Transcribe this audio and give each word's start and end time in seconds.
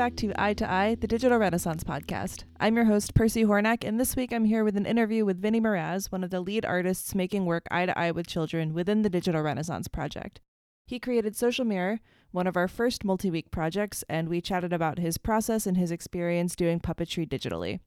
Back 0.00 0.16
to 0.16 0.32
Eye 0.42 0.54
to 0.54 0.72
Eye, 0.72 0.94
the 0.94 1.06
Digital 1.06 1.36
Renaissance 1.36 1.84
podcast. 1.84 2.44
I'm 2.58 2.74
your 2.74 2.86
host, 2.86 3.12
Percy 3.12 3.44
Hornack, 3.44 3.86
and 3.86 4.00
this 4.00 4.16
week 4.16 4.32
I'm 4.32 4.46
here 4.46 4.64
with 4.64 4.78
an 4.78 4.86
interview 4.86 5.26
with 5.26 5.42
Vinnie 5.42 5.60
Meraz, 5.60 6.10
one 6.10 6.24
of 6.24 6.30
the 6.30 6.40
lead 6.40 6.64
artists 6.64 7.14
making 7.14 7.44
work 7.44 7.66
eye 7.70 7.84
to 7.84 7.98
eye 7.98 8.10
with 8.10 8.26
children 8.26 8.72
within 8.72 9.02
the 9.02 9.10
Digital 9.10 9.42
Renaissance 9.42 9.88
Project. 9.88 10.40
He 10.86 10.98
created 10.98 11.36
Social 11.36 11.66
Mirror, 11.66 12.00
one 12.30 12.46
of 12.46 12.56
our 12.56 12.66
first 12.66 13.04
multi 13.04 13.30
week 13.30 13.50
projects, 13.50 14.02
and 14.08 14.30
we 14.30 14.40
chatted 14.40 14.72
about 14.72 14.98
his 14.98 15.18
process 15.18 15.66
and 15.66 15.76
his 15.76 15.90
experience 15.90 16.56
doing 16.56 16.80
puppetry 16.80 17.28
digitally. 17.28 17.80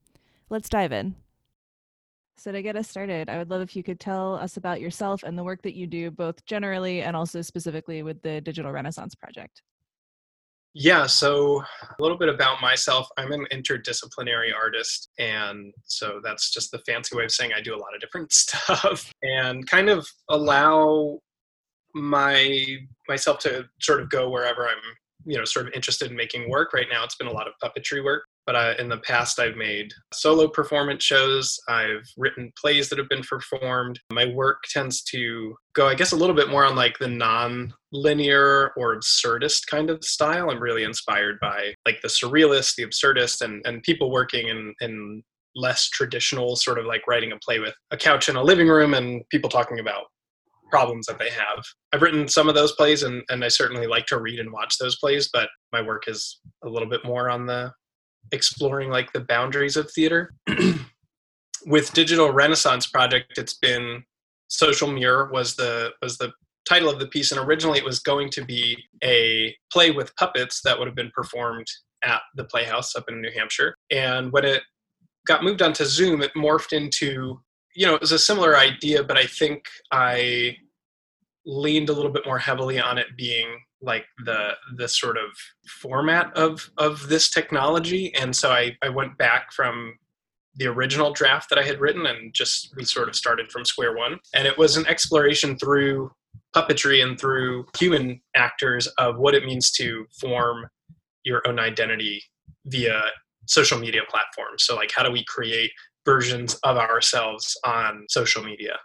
Let's 0.51 0.69
dive 0.69 0.91
in. 0.91 1.15
So, 2.37 2.51
to 2.51 2.61
get 2.61 2.75
us 2.75 2.87
started, 2.87 3.27
I 3.27 3.39
would 3.39 3.49
love 3.49 3.61
if 3.61 3.75
you 3.75 3.81
could 3.81 3.99
tell 3.99 4.35
us 4.35 4.55
about 4.55 4.81
yourself 4.81 5.23
and 5.23 5.35
the 5.35 5.43
work 5.43 5.63
that 5.63 5.75
you 5.75 5.87
do, 5.87 6.11
both 6.11 6.45
generally 6.45 7.01
and 7.01 7.15
also 7.15 7.41
specifically 7.41 8.03
with 8.03 8.21
the 8.21 8.39
Digital 8.39 8.71
Renaissance 8.71 9.15
Project. 9.15 9.63
Yeah, 10.75 11.05
so 11.05 11.61
a 11.61 12.01
little 12.01 12.17
bit 12.17 12.29
about 12.29 12.59
myself. 12.59 13.07
I'm 13.17 13.31
an 13.31 13.45
interdisciplinary 13.51 14.55
artist, 14.55 15.11
and 15.19 15.71
so 15.85 16.19
that's 16.23 16.51
just 16.51 16.71
the 16.71 16.79
fancy 16.79 17.15
way 17.15 17.25
of 17.25 17.31
saying 17.31 17.51
I 17.55 17.61
do 17.61 17.75
a 17.75 17.77
lot 17.77 17.93
of 17.93 18.01
different 18.01 18.31
stuff 18.33 19.11
and 19.21 19.67
kind 19.67 19.89
of 19.89 20.07
allow 20.29 21.19
my 21.93 22.59
myself 23.07 23.37
to 23.39 23.65
sort 23.79 24.01
of 24.01 24.09
go 24.09 24.29
wherever 24.29 24.67
I'm, 24.67 24.81
you 25.25 25.37
know, 25.37 25.45
sort 25.45 25.67
of 25.67 25.73
interested 25.73 26.09
in 26.09 26.17
making 26.17 26.49
work. 26.49 26.73
Right 26.73 26.87
now, 26.91 27.03
it's 27.03 27.15
been 27.15 27.27
a 27.27 27.31
lot 27.31 27.47
of 27.47 27.53
puppetry 27.63 28.03
work, 28.03 28.23
but 28.45 28.55
I, 28.55 28.73
in 28.75 28.89
the 28.89 28.97
past 28.97 29.39
i've 29.39 29.55
made 29.55 29.91
solo 30.13 30.47
performance 30.47 31.03
shows. 31.03 31.59
I've 31.67 32.05
written 32.17 32.51
plays 32.59 32.89
that 32.89 32.99
have 32.99 33.09
been 33.09 33.23
performed. 33.23 33.99
My 34.11 34.25
work 34.25 34.63
tends 34.69 35.01
to 35.03 35.55
go 35.75 35.87
i 35.87 35.95
guess 35.95 36.11
a 36.11 36.17
little 36.17 36.35
bit 36.35 36.49
more 36.49 36.65
on 36.65 36.75
like 36.75 36.97
the 36.99 37.07
non-linear 37.07 38.71
or 38.77 38.97
absurdist 38.97 39.67
kind 39.67 39.89
of 39.89 40.03
style. 40.03 40.49
I'm 40.49 40.61
really 40.61 40.83
inspired 40.83 41.39
by 41.41 41.73
like 41.85 42.01
the 42.01 42.07
surrealist 42.07 42.75
the 42.75 42.85
absurdist 42.85 43.41
and, 43.41 43.61
and 43.65 43.83
people 43.83 44.11
working 44.11 44.47
in, 44.47 44.73
in 44.81 45.23
less 45.55 45.89
traditional 45.89 46.55
sort 46.55 46.79
of 46.79 46.85
like 46.85 47.07
writing 47.07 47.31
a 47.31 47.37
play 47.37 47.59
with 47.59 47.75
a 47.91 47.97
couch 47.97 48.29
in 48.29 48.35
a 48.35 48.43
living 48.43 48.67
room 48.67 48.93
and 48.93 49.23
people 49.29 49.49
talking 49.49 49.79
about 49.79 50.05
problems 50.73 51.05
that 51.05 51.19
they 51.19 51.29
have. 51.29 51.63
I've 51.93 52.01
written 52.01 52.27
some 52.27 52.49
of 52.49 52.55
those 52.55 52.71
plays 52.71 53.03
and, 53.03 53.21
and 53.29 53.43
I 53.43 53.47
certainly 53.47 53.85
like 53.85 54.07
to 54.07 54.19
read 54.19 54.39
and 54.39 54.51
watch 54.51 54.79
those 54.79 54.97
plays, 54.97 55.29
but 55.31 55.47
my 55.71 55.83
work 55.83 56.07
is 56.07 56.39
a 56.63 56.67
little 56.67 56.89
bit 56.89 57.05
more 57.05 57.29
on 57.29 57.45
the 57.45 57.71
exploring 58.31 58.89
like 58.89 59.11
the 59.13 59.21
boundaries 59.21 59.77
of 59.77 59.91
theater. 59.91 60.33
With 61.65 61.93
Digital 61.93 62.31
Renaissance 62.31 62.87
Project, 62.87 63.37
it's 63.37 63.53
been 63.53 64.03
Social 64.49 64.87
Mirror 64.87 65.29
was 65.31 65.55
the 65.55 65.91
was 66.01 66.17
the 66.17 66.33
title 66.67 66.89
of 66.89 66.99
the 66.99 67.07
piece, 67.07 67.31
and 67.31 67.39
originally 67.39 67.79
it 67.79 67.85
was 67.85 67.99
going 67.99 68.29
to 68.31 68.43
be 68.43 68.77
a 69.03 69.55
play 69.71 69.91
with 69.91 70.15
puppets 70.15 70.61
that 70.63 70.77
would 70.77 70.87
have 70.87 70.95
been 70.95 71.11
performed 71.13 71.67
at 72.03 72.21
the 72.35 72.43
Playhouse 72.43 72.95
up 72.95 73.05
in 73.07 73.21
New 73.21 73.31
Hampshire. 73.31 73.75
And 73.91 74.31
when 74.31 74.45
it 74.45 74.61
got 75.25 75.43
moved 75.43 75.61
onto 75.61 75.85
Zoom, 75.85 76.21
it 76.21 76.33
morphed 76.35 76.73
into 76.73 77.39
you 77.75 77.85
know 77.85 77.95
it 77.95 78.01
was 78.01 78.11
a 78.11 78.19
similar 78.19 78.57
idea, 78.57 79.03
but 79.03 79.17
I 79.17 79.25
think 79.25 79.63
I 79.91 80.57
leaned 81.45 81.89
a 81.89 81.93
little 81.93 82.11
bit 82.11 82.25
more 82.25 82.39
heavily 82.39 82.79
on 82.79 82.97
it 82.97 83.07
being 83.17 83.59
like 83.83 84.05
the 84.25 84.51
the 84.77 84.87
sort 84.87 85.17
of 85.17 85.29
format 85.67 86.35
of 86.35 86.71
of 86.77 87.09
this 87.09 87.29
technology. 87.29 88.13
And 88.15 88.35
so 88.35 88.51
I, 88.51 88.75
I 88.81 88.89
went 88.89 89.17
back 89.17 89.51
from 89.51 89.93
the 90.55 90.67
original 90.67 91.11
draft 91.11 91.49
that 91.49 91.59
I 91.59 91.63
had 91.63 91.79
written 91.79 92.05
and 92.05 92.33
just 92.33 92.73
we 92.75 92.85
sort 92.85 93.09
of 93.09 93.15
started 93.15 93.51
from 93.51 93.65
square 93.65 93.95
one. 93.95 94.19
And 94.33 94.47
it 94.47 94.57
was 94.57 94.77
an 94.77 94.87
exploration 94.87 95.57
through 95.57 96.11
puppetry 96.55 97.03
and 97.03 97.19
through 97.19 97.65
human 97.77 98.21
actors 98.35 98.87
of 98.97 99.17
what 99.17 99.33
it 99.33 99.45
means 99.45 99.71
to 99.71 100.05
form 100.19 100.67
your 101.23 101.41
own 101.47 101.59
identity 101.59 102.23
via 102.67 103.01
social 103.47 103.79
media 103.79 104.01
platforms. 104.09 104.63
So 104.63 104.75
like 104.75 104.91
how 104.95 105.03
do 105.03 105.11
we 105.11 105.25
create 105.25 105.71
versions 106.05 106.55
of 106.63 106.77
ourselves 106.77 107.57
on 107.65 108.05
social 108.09 108.43
media 108.43 108.77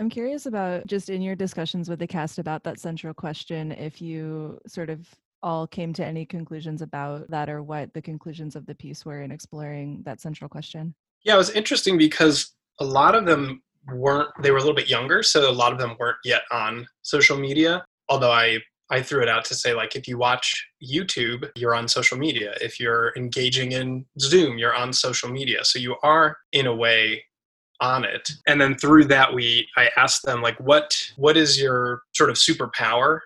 I'm 0.00 0.08
curious 0.08 0.46
about 0.46 0.86
just 0.86 1.10
in 1.10 1.20
your 1.20 1.36
discussions 1.36 1.90
with 1.90 1.98
the 1.98 2.06
cast 2.06 2.38
about 2.38 2.64
that 2.64 2.80
central 2.80 3.12
question, 3.12 3.70
if 3.70 4.00
you 4.00 4.58
sort 4.66 4.88
of 4.88 5.06
all 5.42 5.66
came 5.66 5.92
to 5.92 6.02
any 6.04 6.24
conclusions 6.24 6.80
about 6.80 7.28
that 7.28 7.50
or 7.50 7.62
what 7.62 7.92
the 7.92 8.00
conclusions 8.00 8.56
of 8.56 8.64
the 8.64 8.74
piece 8.74 9.04
were 9.04 9.20
in 9.20 9.30
exploring 9.30 10.00
that 10.04 10.18
central 10.18 10.48
question. 10.48 10.94
Yeah, 11.22 11.34
it 11.34 11.36
was 11.36 11.50
interesting 11.50 11.98
because 11.98 12.54
a 12.78 12.84
lot 12.84 13.14
of 13.14 13.26
them 13.26 13.62
weren't, 13.88 14.30
they 14.42 14.50
were 14.50 14.56
a 14.56 14.60
little 14.60 14.74
bit 14.74 14.88
younger. 14.88 15.22
So 15.22 15.50
a 15.50 15.52
lot 15.52 15.70
of 15.70 15.78
them 15.78 15.94
weren't 15.98 16.16
yet 16.24 16.42
on 16.50 16.86
social 17.02 17.36
media. 17.36 17.84
Although 18.08 18.32
I 18.32 18.60
I 18.92 19.02
threw 19.02 19.22
it 19.22 19.28
out 19.28 19.44
to 19.44 19.54
say 19.54 19.72
like 19.72 19.94
if 19.94 20.08
you 20.08 20.18
watch 20.18 20.66
YouTube, 20.82 21.48
you're 21.54 21.76
on 21.76 21.86
social 21.86 22.18
media. 22.18 22.54
If 22.60 22.80
you're 22.80 23.12
engaging 23.16 23.72
in 23.72 24.04
Zoom, 24.18 24.58
you're 24.58 24.74
on 24.74 24.92
social 24.92 25.30
media. 25.30 25.64
So 25.64 25.78
you 25.78 25.96
are 26.02 26.36
in 26.52 26.66
a 26.66 26.74
way 26.74 27.22
on 27.80 28.04
it. 28.04 28.28
And 28.46 28.60
then 28.60 28.76
through 28.76 29.04
that 29.06 29.32
we 29.32 29.66
i 29.76 29.90
asked 29.96 30.24
them 30.24 30.42
like 30.42 30.58
what 30.60 30.96
what 31.16 31.36
is 31.36 31.60
your 31.60 32.02
sort 32.14 32.30
of 32.30 32.36
superpower? 32.36 33.20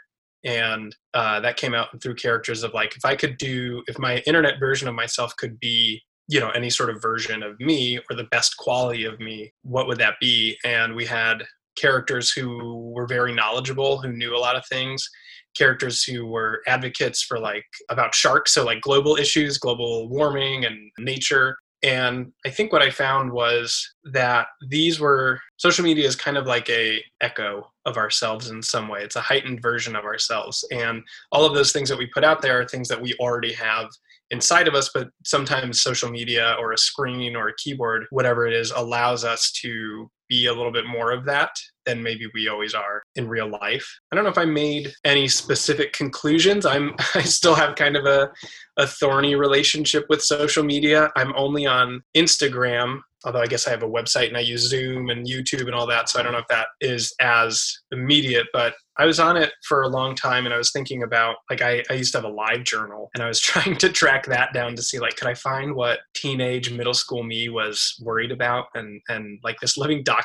And 0.44 0.94
uh, 1.14 1.40
that 1.40 1.56
came 1.56 1.72
out 1.72 1.88
through 2.02 2.16
characters 2.16 2.62
of 2.62 2.74
like 2.74 2.96
if 2.96 3.04
i 3.04 3.16
could 3.16 3.38
do 3.38 3.82
if 3.86 3.98
my 3.98 4.18
internet 4.26 4.60
version 4.60 4.88
of 4.88 4.94
myself 4.94 5.34
could 5.36 5.58
be 5.58 6.02
you 6.28 6.40
know 6.40 6.50
any 6.50 6.70
sort 6.70 6.90
of 6.90 7.02
version 7.02 7.42
of 7.42 7.58
me 7.60 7.98
or 8.10 8.16
the 8.16 8.28
best 8.30 8.56
quality 8.56 9.04
of 9.04 9.18
me 9.20 9.52
what 9.62 9.86
would 9.86 9.98
that 9.98 10.14
be? 10.20 10.56
And 10.64 10.94
we 10.94 11.04
had 11.04 11.44
characters 11.76 12.30
who 12.30 12.92
were 12.94 13.06
very 13.06 13.34
knowledgeable 13.34 14.00
who 14.00 14.12
knew 14.12 14.36
a 14.36 14.38
lot 14.38 14.56
of 14.56 14.64
things 14.66 15.08
characters 15.56 16.02
who 16.02 16.26
were 16.26 16.62
advocates 16.66 17.22
for 17.22 17.38
like 17.38 17.64
about 17.90 18.14
sharks 18.14 18.54
so 18.54 18.64
like 18.64 18.80
global 18.80 19.16
issues 19.16 19.58
global 19.58 20.08
warming 20.08 20.64
and 20.64 20.76
nature 20.98 21.56
and 21.84 22.32
i 22.44 22.50
think 22.50 22.72
what 22.72 22.82
i 22.82 22.90
found 22.90 23.30
was 23.30 23.94
that 24.12 24.46
these 24.68 24.98
were 24.98 25.38
social 25.56 25.84
media 25.84 26.06
is 26.06 26.16
kind 26.16 26.36
of 26.36 26.46
like 26.46 26.68
a 26.68 27.02
echo 27.20 27.70
of 27.86 27.96
ourselves 27.96 28.50
in 28.50 28.62
some 28.62 28.88
way. 28.88 29.02
It's 29.02 29.16
a 29.16 29.20
heightened 29.20 29.60
version 29.60 29.94
of 29.94 30.04
ourselves. 30.04 30.64
And 30.70 31.02
all 31.32 31.44
of 31.44 31.54
those 31.54 31.72
things 31.72 31.88
that 31.88 31.98
we 31.98 32.06
put 32.06 32.24
out 32.24 32.42
there 32.42 32.60
are 32.60 32.66
things 32.66 32.88
that 32.88 33.00
we 33.00 33.14
already 33.20 33.52
have 33.52 33.88
inside 34.30 34.66
of 34.66 34.74
us 34.74 34.90
but 34.92 35.08
sometimes 35.24 35.82
social 35.82 36.10
media 36.10 36.56
or 36.58 36.72
a 36.72 36.78
screen 36.78 37.36
or 37.36 37.48
a 37.48 37.54
keyboard 37.56 38.06
whatever 38.10 38.46
it 38.46 38.54
is 38.54 38.70
allows 38.70 39.22
us 39.22 39.52
to 39.52 40.10
be 40.34 40.46
a 40.46 40.52
little 40.52 40.72
bit 40.72 40.86
more 40.86 41.12
of 41.12 41.24
that 41.26 41.50
than 41.86 42.02
maybe 42.02 42.26
we 42.34 42.48
always 42.48 42.74
are 42.74 43.02
in 43.14 43.28
real 43.28 43.48
life. 43.48 43.86
I 44.10 44.16
don't 44.16 44.24
know 44.24 44.30
if 44.30 44.38
I 44.38 44.44
made 44.44 44.92
any 45.04 45.28
specific 45.28 45.92
conclusions. 45.92 46.66
I'm 46.66 46.94
I 47.14 47.22
still 47.22 47.54
have 47.54 47.76
kind 47.76 47.96
of 47.96 48.06
a 48.06 48.30
a 48.76 48.86
thorny 48.86 49.36
relationship 49.36 50.04
with 50.08 50.22
social 50.22 50.64
media. 50.64 51.10
I'm 51.14 51.32
only 51.36 51.64
on 51.64 52.02
Instagram, 52.16 52.98
although 53.24 53.40
I 53.40 53.46
guess 53.46 53.68
I 53.68 53.70
have 53.70 53.84
a 53.84 53.88
website 53.88 54.28
and 54.28 54.36
I 54.36 54.40
use 54.40 54.68
Zoom 54.68 55.10
and 55.10 55.26
YouTube 55.26 55.66
and 55.66 55.74
all 55.74 55.86
that, 55.86 56.08
so 56.08 56.18
I 56.18 56.22
don't 56.24 56.32
know 56.32 56.38
if 56.38 56.48
that 56.48 56.66
is 56.80 57.14
as 57.20 57.72
immediate, 57.92 58.46
but 58.52 58.74
I 58.96 59.06
was 59.06 59.18
on 59.18 59.36
it 59.36 59.52
for 59.66 59.82
a 59.82 59.88
long 59.88 60.14
time 60.14 60.44
and 60.44 60.54
I 60.54 60.58
was 60.58 60.70
thinking 60.70 61.02
about 61.02 61.36
like 61.50 61.62
I, 61.62 61.82
I 61.90 61.94
used 61.94 62.12
to 62.12 62.18
have 62.18 62.24
a 62.24 62.34
live 62.34 62.64
journal 62.64 63.10
and 63.14 63.22
I 63.22 63.28
was 63.28 63.40
trying 63.52 63.76
to 63.78 63.88
track 63.90 64.26
that 64.26 64.52
down 64.52 64.76
to 64.76 64.82
see 64.82 64.98
like 64.98 65.16
could 65.16 65.28
I 65.28 65.34
find 65.34 65.74
what 65.74 66.00
teenage 66.14 66.72
middle 66.72 66.94
school 66.94 67.22
me 67.22 67.48
was 67.48 67.94
worried 68.00 68.30
about 68.30 68.66
and 68.74 69.00
and 69.08 69.38
like 69.42 69.58
this 69.60 69.76
living 69.76 70.02
document. 70.02 70.23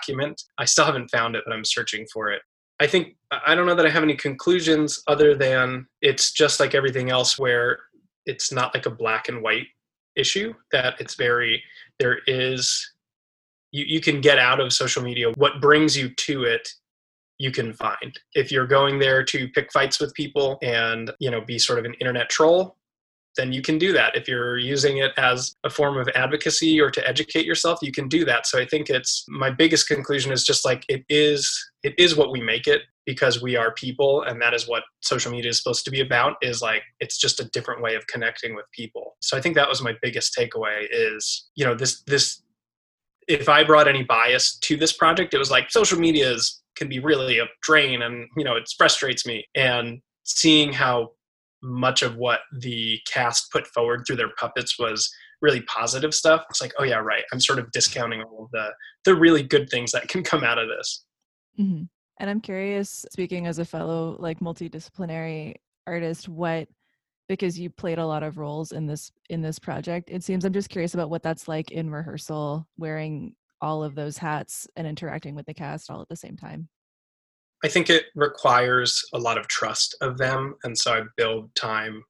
I 0.57 0.66
still 0.66 0.86
haven't 0.86 1.10
found 1.10 1.36
it, 1.36 1.44
but 1.46 1.54
I'm 1.54 1.66
searching 1.66 2.06
for 2.12 2.30
it. 2.31 2.42
I 2.80 2.88
think 2.88 3.16
I 3.31 3.56
don't 3.56 3.66
know 3.66 3.75
that 3.75 3.86
I 3.86 3.90
have 3.90 4.04
any 4.04 4.16
conclusions 4.16 5.04
other 5.07 5.36
than 5.36 5.86
it's 6.01 6.31
just 6.31 6.60
like 6.60 6.74
everything 6.74 7.10
else 7.10 7.38
where 7.38 7.80
it's 8.25 8.51
not 8.51 8.74
like 8.74 8.86
a 8.86 8.92
black 8.92 9.28
and 9.28 9.42
white 9.42 9.68
issue 10.16 10.54
that 10.72 10.96
it's 11.00 11.16
very 11.16 11.63
there 12.00 12.19
is 12.28 12.94
you, 13.72 13.86
you 13.86 14.01
can 14.01 14.22
get 14.22 14.40
out 14.40 14.60
of 14.60 14.72
social 14.74 15.04
media. 15.04 15.31
What 15.36 15.62
brings 15.62 15.98
you 15.98 16.10
to 16.10 16.44
it 16.44 16.68
you 17.38 17.51
can 17.51 17.74
find. 17.74 18.19
If 18.36 18.51
you're 18.51 18.68
going 18.68 19.00
there 19.00 19.24
to 19.24 19.48
pick 19.50 19.72
fights 19.72 20.00
with 20.00 20.13
people 20.13 20.57
and 20.62 21.12
you 21.19 21.31
know 21.31 21.42
be 21.42 21.57
sort 21.57 21.80
of 21.80 21.86
an 21.86 21.94
internet 21.96 22.30
troll 22.30 22.78
then 23.37 23.53
you 23.53 23.61
can 23.61 23.77
do 23.77 23.93
that. 23.93 24.15
If 24.15 24.27
you're 24.27 24.57
using 24.57 24.97
it 24.97 25.11
as 25.17 25.55
a 25.63 25.69
form 25.69 25.97
of 25.97 26.09
advocacy 26.15 26.79
or 26.81 26.89
to 26.91 27.07
educate 27.07 27.45
yourself, 27.45 27.79
you 27.81 27.91
can 27.91 28.07
do 28.07 28.25
that. 28.25 28.47
So 28.47 28.59
I 28.59 28.65
think 28.65 28.89
it's 28.89 29.25
my 29.27 29.49
biggest 29.49 29.87
conclusion 29.87 30.31
is 30.31 30.43
just 30.43 30.65
like 30.65 30.83
it 30.89 31.03
is 31.09 31.49
it 31.83 31.93
is 31.97 32.15
what 32.15 32.31
we 32.31 32.41
make 32.41 32.67
it 32.67 32.81
because 33.05 33.41
we 33.41 33.55
are 33.55 33.73
people 33.73 34.23
and 34.23 34.41
that 34.41 34.53
is 34.53 34.67
what 34.67 34.83
social 35.01 35.31
media 35.31 35.49
is 35.49 35.57
supposed 35.57 35.85
to 35.85 35.91
be 35.91 36.01
about 36.01 36.35
is 36.41 36.61
like 36.61 36.83
it's 36.99 37.17
just 37.17 37.39
a 37.39 37.49
different 37.49 37.81
way 37.81 37.95
of 37.95 38.05
connecting 38.07 38.55
with 38.55 38.65
people. 38.73 39.15
So 39.21 39.37
I 39.37 39.41
think 39.41 39.55
that 39.55 39.69
was 39.69 39.81
my 39.81 39.95
biggest 40.01 40.35
takeaway 40.37 40.87
is, 40.91 41.49
you 41.55 41.65
know, 41.65 41.75
this 41.75 42.03
this 42.03 42.41
if 43.27 43.47
I 43.47 43.63
brought 43.63 43.87
any 43.87 44.03
bias 44.03 44.57
to 44.59 44.75
this 44.75 44.91
project, 44.91 45.35
it 45.35 45.37
was 45.37 45.51
like 45.51 45.71
social 45.71 45.99
media 45.99 46.31
is 46.31 46.61
can 46.75 46.89
be 46.89 46.99
really 46.99 47.39
a 47.39 47.45
drain 47.61 48.01
and 48.01 48.27
you 48.37 48.43
know 48.43 48.55
it 48.55 48.63
frustrates 48.77 49.25
me 49.25 49.45
and 49.55 49.99
seeing 50.23 50.71
how 50.71 51.11
much 51.61 52.01
of 52.01 52.15
what 52.15 52.41
the 52.59 53.00
cast 53.11 53.51
put 53.51 53.67
forward 53.67 54.03
through 54.06 54.15
their 54.15 54.31
puppets 54.38 54.77
was 54.79 55.11
really 55.41 55.61
positive 55.61 56.13
stuff 56.13 56.44
it's 56.50 56.61
like 56.61 56.73
oh 56.79 56.83
yeah 56.83 56.97
right 56.97 57.23
i'm 57.31 57.39
sort 57.39 57.59
of 57.59 57.71
discounting 57.71 58.21
all 58.21 58.45
of 58.45 58.51
the 58.51 58.69
the 59.06 59.15
really 59.15 59.44
good 59.44 59.69
things 59.69 59.91
that 59.91 60.07
can 60.07 60.23
come 60.23 60.44
out 60.44 60.57
of 60.57 60.67
this 60.67 61.06
mm-hmm. 61.59 61.83
and 62.19 62.29
i'm 62.29 62.41
curious 62.41 63.06
speaking 63.11 63.47
as 63.47 63.59
a 63.59 63.65
fellow 63.65 64.15
like 64.19 64.39
multidisciplinary 64.39 65.56
artist 65.88 66.27
what 66.27 66.67
because 67.29 67.59
you 67.59 67.69
played 67.69 68.00
a 68.00 68.05
lot 68.05 68.23
of 68.23 68.38
roles 68.38 68.73
in 68.73 68.88
this 68.88 69.12
in 69.29 69.41
this 69.41 69.59
project. 69.59 70.09
It 70.12 70.23
seems 70.23 70.44
I'm 70.44 70.51
just 70.51 70.69
curious 70.69 70.95
about 70.95 71.12
what 71.12 71.23
that's 71.23 71.47
like 71.47 71.71
in 71.71 71.89
rehearsal, 71.89 72.67
wearing 72.77 73.35
all 73.62 73.83
of 73.83 73.95
those 73.95 74.17
hats 74.17 74.67
and 74.75 74.88
interacting 74.88 75.35
with 75.35 75.45
the 75.45 75.53
cast 75.53 75.89
all 75.89 76.01
at 76.01 76.09
the 76.09 76.15
same 76.15 76.35
time. 76.35 76.67
I 77.63 77.67
think 77.67 77.89
it 77.89 78.06
requires 78.15 79.03
a 79.13 79.19
lot 79.19 79.38
of 79.38 79.47
trust 79.47 79.95
of 80.01 80.17
them, 80.17 80.56
and 80.63 80.77
so 80.77 80.94
I 80.94 81.01
build 81.17 81.53
time 81.56 82.03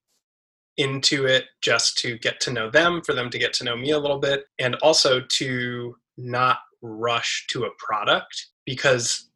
into 0.77 1.25
it 1.25 1.45
just 1.61 1.97
to 1.99 2.17
get 2.19 2.39
to 2.41 2.53
know 2.53 2.69
them, 2.69 3.01
for 3.01 3.13
them 3.13 3.29
to 3.29 3.39
get 3.39 3.53
to 3.53 3.63
know 3.63 3.75
me 3.75 3.91
a 3.91 3.99
little 3.99 4.19
bit, 4.19 4.45
and 4.59 4.75
also 4.75 5.21
to 5.21 5.95
not 6.17 6.59
rush 6.81 7.45
to 7.49 7.65
a 7.65 7.71
product 7.77 8.47
because 8.65 9.28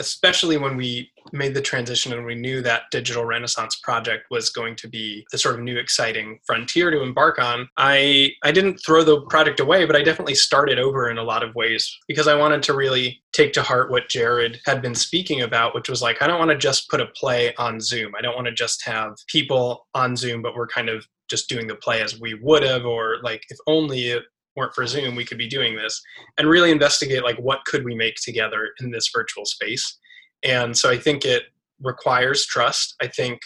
especially 0.00 0.56
when 0.56 0.76
we 0.76 1.10
made 1.32 1.54
the 1.54 1.60
transition 1.60 2.12
and 2.12 2.24
we 2.24 2.34
knew 2.34 2.62
that 2.62 2.84
digital 2.90 3.24
renaissance 3.24 3.76
project 3.82 4.24
was 4.30 4.50
going 4.50 4.74
to 4.74 4.88
be 4.88 5.24
the 5.30 5.38
sort 5.38 5.54
of 5.54 5.60
new 5.60 5.76
exciting 5.76 6.38
frontier 6.46 6.90
to 6.90 7.02
embark 7.02 7.38
on 7.38 7.68
i 7.76 8.30
i 8.42 8.50
didn't 8.50 8.78
throw 8.78 9.04
the 9.04 9.20
project 9.26 9.60
away 9.60 9.84
but 9.84 9.94
i 9.94 10.02
definitely 10.02 10.34
started 10.34 10.78
over 10.78 11.10
in 11.10 11.18
a 11.18 11.22
lot 11.22 11.42
of 11.42 11.54
ways 11.54 11.96
because 12.08 12.26
i 12.26 12.34
wanted 12.34 12.62
to 12.62 12.74
really 12.74 13.22
take 13.32 13.52
to 13.52 13.62
heart 13.62 13.90
what 13.90 14.08
jared 14.08 14.58
had 14.64 14.80
been 14.82 14.94
speaking 14.94 15.42
about 15.42 15.74
which 15.74 15.88
was 15.88 16.02
like 16.02 16.20
i 16.22 16.26
don't 16.26 16.38
want 16.38 16.50
to 16.50 16.56
just 16.56 16.88
put 16.88 17.00
a 17.00 17.06
play 17.14 17.54
on 17.56 17.80
zoom. 17.80 18.12
I 18.16 18.22
don't 18.22 18.34
want 18.34 18.46
to 18.46 18.54
just 18.54 18.84
have 18.86 19.14
people 19.28 19.86
on 19.94 20.16
zoom 20.16 20.42
but 20.42 20.54
we're 20.54 20.66
kind 20.66 20.88
of 20.88 21.06
just 21.28 21.48
doing 21.48 21.66
the 21.66 21.76
play 21.76 22.02
as 22.02 22.18
we 22.18 22.34
would 22.42 22.62
have 22.62 22.84
or 22.84 23.18
like 23.22 23.44
if 23.50 23.58
only 23.66 24.08
it 24.08 24.24
weren't 24.60 24.74
for 24.74 24.86
Zoom, 24.86 25.16
we 25.16 25.24
could 25.24 25.38
be 25.38 25.48
doing 25.48 25.74
this 25.74 26.00
and 26.38 26.48
really 26.48 26.70
investigate 26.70 27.24
like 27.24 27.38
what 27.38 27.64
could 27.64 27.84
we 27.84 27.94
make 27.94 28.16
together 28.16 28.70
in 28.80 28.90
this 28.90 29.10
virtual 29.14 29.44
space. 29.44 29.98
And 30.44 30.76
so 30.76 30.90
I 30.90 30.98
think 30.98 31.24
it 31.24 31.44
requires 31.82 32.46
trust. 32.46 32.94
I 33.02 33.08
think 33.08 33.40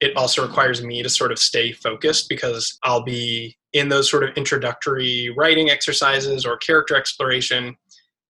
it 0.00 0.16
also 0.16 0.46
requires 0.46 0.82
me 0.82 1.02
to 1.02 1.08
sort 1.08 1.32
of 1.32 1.38
stay 1.38 1.72
focused 1.72 2.28
because 2.28 2.78
I'll 2.84 3.02
be 3.02 3.56
in 3.72 3.88
those 3.88 4.10
sort 4.10 4.24
of 4.24 4.30
introductory 4.36 5.34
writing 5.36 5.70
exercises 5.70 6.46
or 6.46 6.56
character 6.58 6.96
exploration 6.96 7.76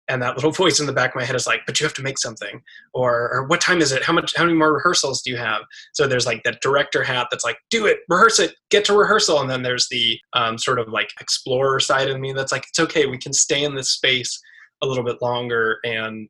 and 0.08 0.23
that 0.23 0.37
little 0.37 0.53
voice 0.53 0.81
in 0.81 0.87
the 0.87 0.93
back 0.93 1.11
of 1.11 1.17
my 1.17 1.25
head 1.25 1.37
is 1.37 1.47
like 1.47 1.61
but 1.67 1.81
you 1.81 1.85
have 1.85 1.94
to 1.94 2.03
make 2.03 2.19
something 2.19 2.62
or, 2.94 3.32
or 3.32 3.47
what 3.47 3.61
time 3.61 3.81
is 3.81 3.93
it? 3.93 4.03
How 4.03 4.12
much 4.12 4.35
how 4.37 4.44
many 4.44 4.56
more 4.56 4.73
rehearsals 4.73 5.23
do 5.23 5.31
you 5.31 5.37
have? 5.37 5.62
So 5.93 6.06
there's 6.06 6.26
like 6.26 6.43
that 6.44 6.61
director 6.61 7.03
hat 7.03 7.29
that's 7.31 7.44
like 7.44 7.58
do 7.70 7.87
it 7.87 7.99
rehearse 8.08 8.38
it 8.38 8.55
get 8.70 8.85
to 8.87 8.97
rehearsal 8.97 9.41
and 9.41 9.50
then 9.50 9.62
there's 9.62 9.88
the 9.88 10.19
um, 10.32 10.58
sort 10.58 10.79
of 10.79 10.88
like 10.88 11.11
explorer 11.20 11.81
side 11.81 12.08
of 12.08 12.20
me 12.20 12.32
that's 12.32 12.53
like 12.53 12.67
it's 12.69 12.81
okay 12.81 13.06
we 13.06 13.19
can 13.19 13.32
stay 13.32 13.64
in 13.64 13.75
this 13.75 13.91
space 13.91 14.41
a 14.82 14.87
little 14.87 15.05
bit 15.05 15.23
longer 15.23 15.79
and 15.85 16.29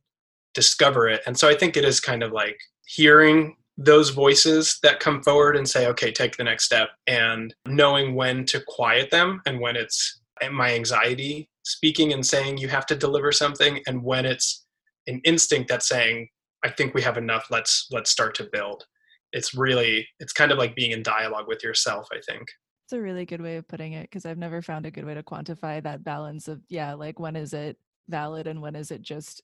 discover 0.55 1.09
it. 1.09 1.21
And 1.27 1.39
so 1.39 1.49
i 1.49 1.55
think 1.55 1.77
it 1.77 1.85
is 1.85 2.01
kind 2.01 2.23
of 2.23 2.33
like 2.33 2.59
hearing 2.87 3.57
those 3.79 4.11
voices 4.11 4.79
that 4.83 5.01
come 5.01 5.23
forward 5.23 5.57
and 5.57 5.69
say 5.69 5.87
okay 5.87 6.11
take 6.11 6.37
the 6.37 6.45
next 6.45 6.65
step 6.65 6.91
and 7.07 7.55
knowing 7.67 8.15
when 8.15 8.45
to 8.47 8.63
quiet 8.67 9.11
them 9.11 9.43
and 9.45 9.61
when 9.61 9.77
it's 9.77 10.21
my 10.51 10.75
anxiety 10.75 11.49
speaking 11.67 12.13
and 12.13 12.25
saying 12.25 12.57
you 12.57 12.69
have 12.69 12.87
to 12.87 12.95
deliver 12.95 13.33
something 13.33 13.81
and 13.89 14.03
when 14.03 14.25
it's 14.25 14.65
an 15.09 15.21
instinct 15.25 15.69
that's 15.69 15.89
saying 15.89 16.29
i 16.65 16.71
think 16.71 16.95
we 16.95 17.03
have 17.03 17.19
enough 17.19 17.49
let's 17.51 17.89
let's 17.91 18.11
start 18.11 18.35
to 18.37 18.49
build. 18.53 18.85
It's 19.33 19.55
really 19.55 20.07
it's 20.21 20.33
kind 20.33 20.53
of 20.53 20.59
like 20.59 20.77
being 20.77 20.93
in 20.93 21.03
dialogue 21.03 21.49
with 21.49 21.63
yourself 21.65 22.07
i 22.13 22.21
think. 22.27 22.47
It's 22.85 22.93
a 22.93 23.01
really 23.01 23.27
good 23.27 23.41
way 23.41 23.57
of 23.57 23.67
putting 23.67 23.95
it 23.95 24.03
because 24.03 24.25
i've 24.25 24.39
never 24.39 24.63
found 24.63 24.87
a 24.87 24.93
good 24.93 25.05
way 25.05 25.15
to 25.15 25.23
quantify 25.25 25.83
that 25.83 26.05
balance 26.05 26.47
of 26.47 26.61
yeah 26.69 26.95
like 26.95 27.19
when 27.19 27.35
is 27.35 27.53
it 27.53 27.77
valid 28.09 28.47
and 28.47 28.63
when 28.63 28.77
is 28.77 28.93
it 28.93 29.03
just 29.03 29.43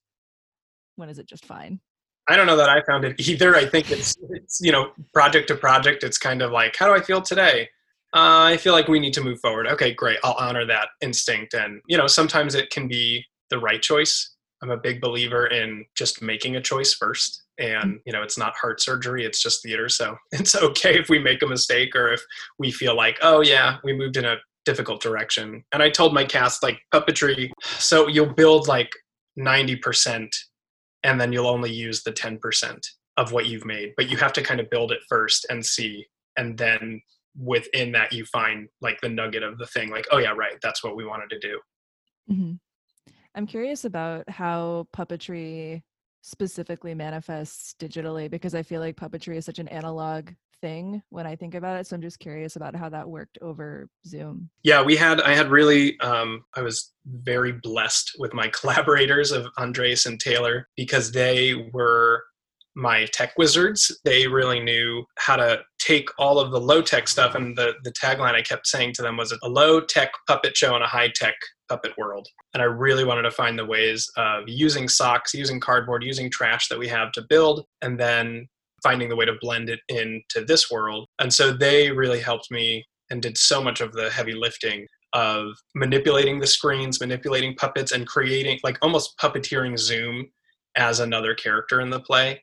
when 0.95 1.09
is 1.09 1.19
it 1.19 1.27
just 1.27 1.45
fine? 1.45 1.81
I 2.29 2.37
don't 2.37 2.47
know 2.47 2.57
that 2.57 2.69
i 2.69 2.83
found 2.83 3.05
it 3.05 3.21
either. 3.29 3.57
I 3.57 3.67
think 3.67 3.91
it's, 3.91 4.15
it's 4.31 4.61
you 4.63 4.71
know 4.71 4.93
project 5.13 5.49
to 5.49 5.57
project 5.57 6.05
it's 6.05 6.19
kind 6.19 6.41
of 6.41 6.53
like 6.53 6.77
how 6.77 6.87
do 6.87 6.95
i 6.95 7.01
feel 7.01 7.21
today 7.21 7.69
uh, 8.15 8.45
I 8.45 8.59
feel 8.59 8.75
like 8.75 8.89
we 8.89 9.01
need 9.01 9.15
to 9.15 9.23
move 9.23 9.41
forward. 9.41 9.67
Okay, 9.67 9.95
great. 9.95 10.19
I'll 10.23 10.37
honor 10.39 10.67
that 10.67 10.89
instinct. 11.01 11.55
And, 11.55 11.81
you 11.87 11.97
know, 11.97 12.07
sometimes 12.07 12.55
it 12.55 12.71
can 12.71 12.87
be 12.87 13.25
the 13.49 13.59
right 13.59 13.81
choice. 13.81 14.35
I'm 14.63 14.71
a 14.71 14.77
big 14.77 15.01
believer 15.01 15.47
in 15.47 15.85
just 15.97 16.23
making 16.23 16.57
a 16.57 16.61
choice 16.61 16.95
first. 16.95 17.43
And, 17.59 18.01
you 18.05 18.13
know, 18.13 18.23
it's 18.23 18.39
not 18.39 18.55
heart 18.55 18.83
surgery, 18.83 19.25
it's 19.25 19.43
just 19.43 19.63
theater. 19.63 19.89
So 19.89 20.17
it's 20.33 20.55
okay 20.55 20.99
if 20.99 21.09
we 21.09 21.19
make 21.19 21.43
a 21.43 21.47
mistake 21.47 21.97
or 21.97 22.13
if 22.13 22.23
we 22.59 22.71
feel 22.71 22.95
like, 22.95 23.19
oh, 23.23 23.41
yeah, 23.41 23.79
we 23.83 23.95
moved 23.95 24.17
in 24.19 24.27
a 24.27 24.37
difficult 24.65 25.03
direction. 25.03 25.65
And 25.73 25.83
I 25.83 25.89
told 25.89 26.13
my 26.13 26.25
cast, 26.25 26.63
like, 26.63 26.81
puppetry, 26.95 27.51
so 27.63 28.09
you'll 28.09 28.35
build 28.35 28.69
like 28.69 28.91
90% 29.39 30.29
and 31.03 31.21
then 31.21 31.33
you'll 31.33 31.49
only 31.49 31.73
use 31.73 32.03
the 32.03 32.13
10% 32.13 32.79
of 33.17 33.33
what 33.33 33.47
you've 33.47 33.65
made. 33.65 33.93
But 33.97 34.11
you 34.11 34.17
have 34.19 34.33
to 34.35 34.43
kind 34.43 34.61
of 34.61 34.71
build 34.71 34.93
it 34.93 35.01
first 35.09 35.47
and 35.51 35.65
see 35.65 36.07
and 36.37 36.57
then 36.57 37.01
within 37.39 37.93
that 37.93 38.13
you 38.13 38.25
find 38.27 38.69
like 38.81 39.01
the 39.01 39.09
nugget 39.09 39.43
of 39.43 39.59
the 39.59 39.67
thing 39.67 39.91
like 39.91 40.07
oh 40.11 40.19
yeah 40.19 40.33
right 40.33 40.57
that's 40.63 40.85
what 40.85 40.97
we 40.97 41.05
wanted 41.05 41.31
to 41.31 41.39
do 41.39 41.61
mm-hmm. 42.31 42.53
i'm 43.35 43.47
curious 43.47 43.85
about 43.85 44.29
how 44.29 44.87
puppetry 44.95 45.83
specifically 46.23 46.95
manifests 46.95 47.75
digitally 47.81 48.31
because 48.31 48.55
i 48.55 48.63
feel 48.63 48.81
like 48.81 48.97
puppetry 48.97 49.37
is 49.37 49.45
such 49.45 49.59
an 49.59 49.69
analog 49.69 50.31
thing 50.61 51.03
when 51.09 51.27
i 51.27 51.35
think 51.35 51.55
about 51.55 51.79
it 51.79 51.87
so 51.87 51.97
i'm 51.97 52.03
just 52.03 52.21
curious 52.21 52.55
about 52.55 52.77
how 52.77 52.89
that 52.89 53.09
worked 53.09 53.39
over 53.43 53.89
zoom 54.07 54.49
yeah 54.63 54.81
we 54.81 54.95
had 54.95 55.21
i 55.23 55.35
had 55.35 55.51
really 55.51 55.99
um, 56.01 56.45
i 56.55 56.63
was 56.63 56.93
very 57.07 57.53
blessed 57.53 58.13
with 58.19 58.33
my 58.33 58.49
collaborators 58.61 59.33
of 59.33 59.47
andres 59.59 60.07
and 60.07 60.21
taylor 60.21 60.69
because 60.77 61.11
they 61.11 61.69
were 61.73 62.23
my 62.75 63.07
tech 63.13 63.33
wizards. 63.37 64.01
They 64.05 64.27
really 64.27 64.61
knew 64.61 65.05
how 65.19 65.37
to 65.37 65.61
take 65.79 66.09
all 66.19 66.39
of 66.39 66.51
the 66.51 66.61
low 66.61 66.81
tech 66.83 67.09
stuff. 67.09 67.35
And 67.35 67.57
the, 67.57 67.75
the 67.85 67.93
tagline 67.93 68.35
I 68.35 68.43
kept 68.43 68.67
saying 68.67 68.95
to 68.95 69.03
them 69.03 69.17
was 69.17 69.33
a 69.33 69.49
low 69.49 69.81
tech 69.81 70.13
puppet 70.27 70.57
show 70.57 70.75
in 70.77 70.83
a 70.83 70.87
high 70.87 71.11
tech 71.15 71.35
puppet 71.69 71.93
world. 71.99 72.29
And 72.55 72.63
I 72.63 72.67
really 72.67 73.05
wanted 73.05 73.23
to 73.23 73.31
find 73.31 73.59
the 73.59 73.67
ways 73.67 74.09
of 74.17 74.45
using 74.47 74.89
socks, 74.89 75.35
using 75.35 75.61
cardboard, 75.61 76.05
using 76.05 76.31
trash 76.31 76.69
that 76.69 76.79
we 76.79 76.89
have 76.89 77.13
to 77.13 77.25
build, 77.29 77.65
and 77.83 77.99
then 77.99 78.47
finding 78.83 79.09
the 79.09 79.17
way 79.17 79.25
to 79.25 79.35
blend 79.41 79.69
it 79.69 79.81
into 79.89 80.45
this 80.47 80.71
world. 80.71 81.07
And 81.19 81.33
so 81.33 81.53
they 81.53 81.91
really 81.91 82.21
helped 82.21 82.51
me 82.51 82.85
and 83.11 83.23
did 83.23 83.39
so 83.39 83.63
much 83.63 83.81
of 83.81 83.93
the 83.93 84.11
heavy 84.11 84.33
lifting 84.33 84.87
of 85.13 85.47
manipulating 85.75 86.41
the 86.41 86.47
screens, 86.47 87.01
manipulating 87.01 87.55
puppets, 87.55 87.93
and 87.93 88.07
creating 88.07 88.59
like 88.65 88.79
almost 88.81 89.19
puppeteering 89.19 89.79
Zoom 89.79 90.27
as 90.77 91.01
another 91.01 91.35
character 91.35 91.81
in 91.83 91.91
the 91.91 92.01
play 92.01 92.43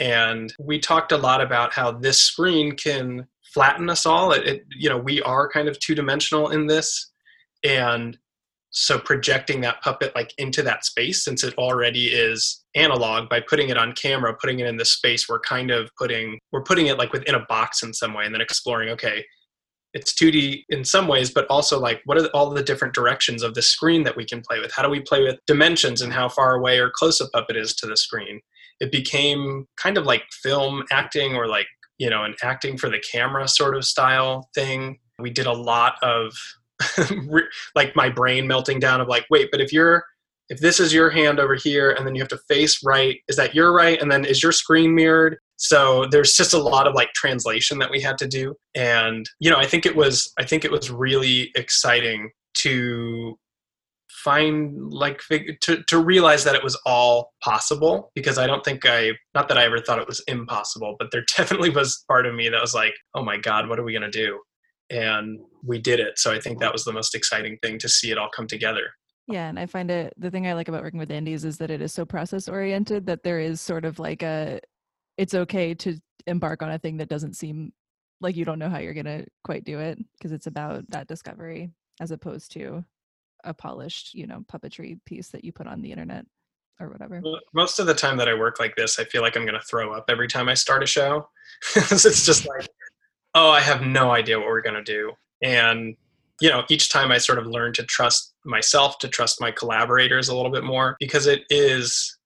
and 0.00 0.52
we 0.58 0.80
talked 0.80 1.12
a 1.12 1.16
lot 1.16 1.40
about 1.40 1.72
how 1.72 1.92
this 1.92 2.20
screen 2.20 2.74
can 2.74 3.26
flatten 3.54 3.88
us 3.90 4.06
all. 4.06 4.32
It, 4.32 4.46
it, 4.46 4.64
you 4.70 4.88
know 4.88 4.98
we 4.98 5.22
are 5.22 5.48
kind 5.48 5.68
of 5.68 5.78
two 5.78 5.94
dimensional 5.94 6.48
in 6.48 6.66
this. 6.66 7.12
And 7.62 8.18
so 8.70 8.98
projecting 8.98 9.60
that 9.60 9.82
puppet 9.82 10.14
like 10.14 10.32
into 10.38 10.62
that 10.62 10.84
space 10.84 11.24
since 11.24 11.44
it 11.44 11.56
already 11.58 12.06
is 12.06 12.64
analog 12.74 13.28
by 13.28 13.40
putting 13.40 13.68
it 13.68 13.76
on 13.76 13.92
camera 13.94 14.32
putting 14.40 14.60
it 14.60 14.66
in 14.68 14.76
this 14.76 14.92
space 14.92 15.28
we're 15.28 15.40
kind 15.40 15.72
of 15.72 15.90
putting 15.98 16.38
we're 16.52 16.62
putting 16.62 16.86
it 16.86 16.96
like 16.96 17.12
within 17.12 17.34
a 17.34 17.44
box 17.46 17.82
in 17.82 17.92
some 17.92 18.14
way 18.14 18.24
and 18.24 18.32
then 18.32 18.40
exploring 18.40 18.88
okay 18.88 19.24
it's 19.92 20.12
2d 20.14 20.64
in 20.68 20.84
some 20.84 21.08
ways 21.08 21.30
but 21.30 21.46
also 21.48 21.78
like 21.78 22.00
what 22.04 22.18
are 22.18 22.26
all 22.28 22.50
the 22.50 22.62
different 22.62 22.94
directions 22.94 23.42
of 23.42 23.54
the 23.54 23.62
screen 23.62 24.04
that 24.04 24.16
we 24.16 24.24
can 24.24 24.40
play 24.40 24.60
with? 24.60 24.72
How 24.72 24.82
do 24.82 24.88
we 24.88 25.00
play 25.00 25.22
with 25.22 25.38
dimensions 25.46 26.00
and 26.00 26.12
how 26.12 26.28
far 26.28 26.54
away 26.54 26.78
or 26.78 26.90
close 26.94 27.20
a 27.20 27.28
puppet 27.30 27.56
is 27.56 27.74
to 27.76 27.86
the 27.86 27.96
screen 27.96 28.40
it 28.80 28.90
became 28.90 29.66
kind 29.76 29.96
of 29.98 30.04
like 30.04 30.24
film 30.42 30.82
acting 30.90 31.34
or 31.34 31.46
like 31.46 31.66
you 31.98 32.10
know 32.10 32.24
an 32.24 32.34
acting 32.42 32.76
for 32.76 32.88
the 32.88 33.02
camera 33.12 33.46
sort 33.46 33.76
of 33.76 33.84
style 33.84 34.48
thing. 34.54 34.98
We 35.18 35.30
did 35.30 35.46
a 35.46 35.52
lot 35.52 35.94
of 36.02 36.32
like 37.74 37.94
my 37.94 38.08
brain 38.08 38.46
melting 38.46 38.80
down 38.80 39.00
of 39.00 39.08
like 39.08 39.26
wait 39.30 39.50
but 39.52 39.60
if 39.60 39.70
you're 39.70 40.02
if 40.48 40.60
this 40.60 40.80
is 40.80 40.92
your 40.92 41.10
hand 41.10 41.38
over 41.38 41.54
here 41.54 41.90
and 41.90 42.06
then 42.06 42.14
you 42.14 42.22
have 42.22 42.28
to 42.28 42.40
face 42.48 42.80
right 42.82 43.18
is 43.28 43.36
that 43.36 43.54
your 43.54 43.72
right? 43.72 44.00
And 44.00 44.10
then 44.10 44.24
is 44.24 44.42
your 44.42 44.52
screen 44.52 44.94
mirrored? 44.94 45.36
So 45.56 46.06
there's 46.10 46.34
just 46.34 46.54
a 46.54 46.58
lot 46.58 46.88
of 46.88 46.94
like 46.94 47.12
translation 47.12 47.78
that 47.80 47.90
we 47.90 48.00
had 48.00 48.16
to 48.18 48.26
do. 48.26 48.54
And 48.74 49.28
you 49.38 49.50
know 49.50 49.58
i 49.58 49.66
think 49.66 49.84
it 49.84 49.94
was 49.94 50.32
i 50.38 50.44
think 50.44 50.64
it 50.64 50.72
was 50.72 50.90
really 50.90 51.50
exciting 51.54 52.30
to 52.54 53.38
find 54.24 54.92
like 54.92 55.20
to, 55.60 55.82
to 55.84 55.98
realize 55.98 56.44
that 56.44 56.54
it 56.54 56.62
was 56.62 56.78
all 56.86 57.32
possible 57.42 58.10
because 58.14 58.38
i 58.38 58.46
don't 58.46 58.64
think 58.64 58.86
i 58.86 59.10
not 59.34 59.48
that 59.48 59.58
i 59.58 59.64
ever 59.64 59.78
thought 59.78 59.98
it 59.98 60.08
was 60.08 60.22
impossible 60.28 60.96
but 60.98 61.08
there 61.10 61.24
definitely 61.36 61.70
was 61.70 62.04
part 62.08 62.26
of 62.26 62.34
me 62.34 62.48
that 62.48 62.60
was 62.60 62.74
like 62.74 62.92
oh 63.14 63.24
my 63.24 63.36
god 63.36 63.68
what 63.68 63.78
are 63.78 63.84
we 63.84 63.92
going 63.92 64.02
to 64.02 64.10
do? 64.10 64.38
And 64.90 65.38
we 65.64 65.78
did 65.78 66.00
it. 66.00 66.18
So 66.18 66.32
i 66.32 66.40
think 66.40 66.58
that 66.58 66.72
was 66.72 66.84
the 66.84 66.92
most 66.92 67.14
exciting 67.14 67.58
thing 67.62 67.78
to 67.78 67.88
see 67.88 68.10
it 68.10 68.18
all 68.18 68.28
come 68.34 68.46
together. 68.46 68.82
Yeah 69.28 69.48
and 69.48 69.58
i 69.58 69.66
find 69.66 69.90
it 69.90 70.12
the 70.18 70.30
thing 70.30 70.46
i 70.46 70.52
like 70.52 70.68
about 70.68 70.82
working 70.82 70.98
with 70.98 71.10
Andy's 71.10 71.44
is 71.44 71.58
that 71.58 71.70
it 71.70 71.80
is 71.80 71.94
so 71.94 72.04
process 72.04 72.48
oriented 72.48 73.06
that 73.06 73.22
there 73.22 73.40
is 73.40 73.60
sort 73.60 73.84
of 73.84 73.98
like 73.98 74.22
a 74.22 74.60
it's 75.16 75.34
okay 75.34 75.74
to 75.74 75.98
embark 76.26 76.62
on 76.62 76.70
a 76.70 76.78
thing 76.78 76.96
that 76.96 77.08
doesn't 77.08 77.34
seem 77.34 77.72
like 78.20 78.36
you 78.36 78.44
don't 78.44 78.58
know 78.58 78.68
how 78.68 78.78
you're 78.78 78.94
going 78.94 79.06
to 79.06 79.24
quite 79.44 79.64
do 79.64 79.78
it 79.78 79.98
because 80.18 80.32
it's 80.32 80.46
about 80.46 80.84
that 80.90 81.06
discovery 81.06 81.70
as 82.00 82.10
opposed 82.10 82.52
to 82.52 82.84
a 83.44 83.54
polished, 83.54 84.14
you 84.14 84.26
know, 84.26 84.44
puppetry 84.52 84.98
piece 85.04 85.28
that 85.28 85.44
you 85.44 85.52
put 85.52 85.66
on 85.66 85.80
the 85.80 85.90
internet 85.90 86.24
or 86.78 86.88
whatever. 86.88 87.22
Most 87.52 87.78
of 87.78 87.86
the 87.86 87.94
time 87.94 88.16
that 88.16 88.28
I 88.28 88.34
work 88.34 88.58
like 88.58 88.74
this, 88.76 88.98
I 88.98 89.04
feel 89.04 89.22
like 89.22 89.36
I'm 89.36 89.44
going 89.44 89.58
to 89.58 89.66
throw 89.66 89.92
up 89.92 90.04
every 90.08 90.28
time 90.28 90.48
I 90.48 90.54
start 90.54 90.82
a 90.82 90.86
show. 90.86 91.28
it's 91.76 92.24
just 92.24 92.46
like 92.46 92.68
oh, 93.34 93.50
I 93.50 93.60
have 93.60 93.82
no 93.82 94.10
idea 94.10 94.38
what 94.38 94.48
we're 94.48 94.62
going 94.62 94.82
to 94.82 94.82
do. 94.82 95.12
And, 95.42 95.96
you 96.40 96.48
know, 96.48 96.64
each 96.68 96.90
time 96.90 97.12
I 97.12 97.18
sort 97.18 97.38
of 97.38 97.46
learn 97.46 97.72
to 97.74 97.84
trust 97.84 98.34
myself, 98.44 98.98
to 98.98 99.08
trust 99.08 99.40
my 99.40 99.50
collaborators 99.50 100.28
a 100.28 100.36
little 100.36 100.50
bit 100.50 100.64
more, 100.64 100.96
because 100.98 101.26
it 101.26 101.42
is, 101.50 102.18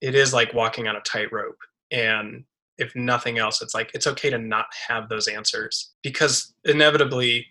it 0.00 0.14
is 0.14 0.32
like 0.32 0.54
walking 0.54 0.88
on 0.88 0.96
a 0.96 1.00
tightrope. 1.00 1.58
And 1.90 2.44
if 2.78 2.94
nothing 2.96 3.38
else, 3.38 3.62
it's 3.62 3.74
like, 3.74 3.90
it's 3.94 4.06
okay 4.06 4.30
to 4.30 4.38
not 4.38 4.66
have 4.88 5.08
those 5.08 5.28
answers 5.28 5.92
because 6.02 6.52
inevitably 6.64 7.46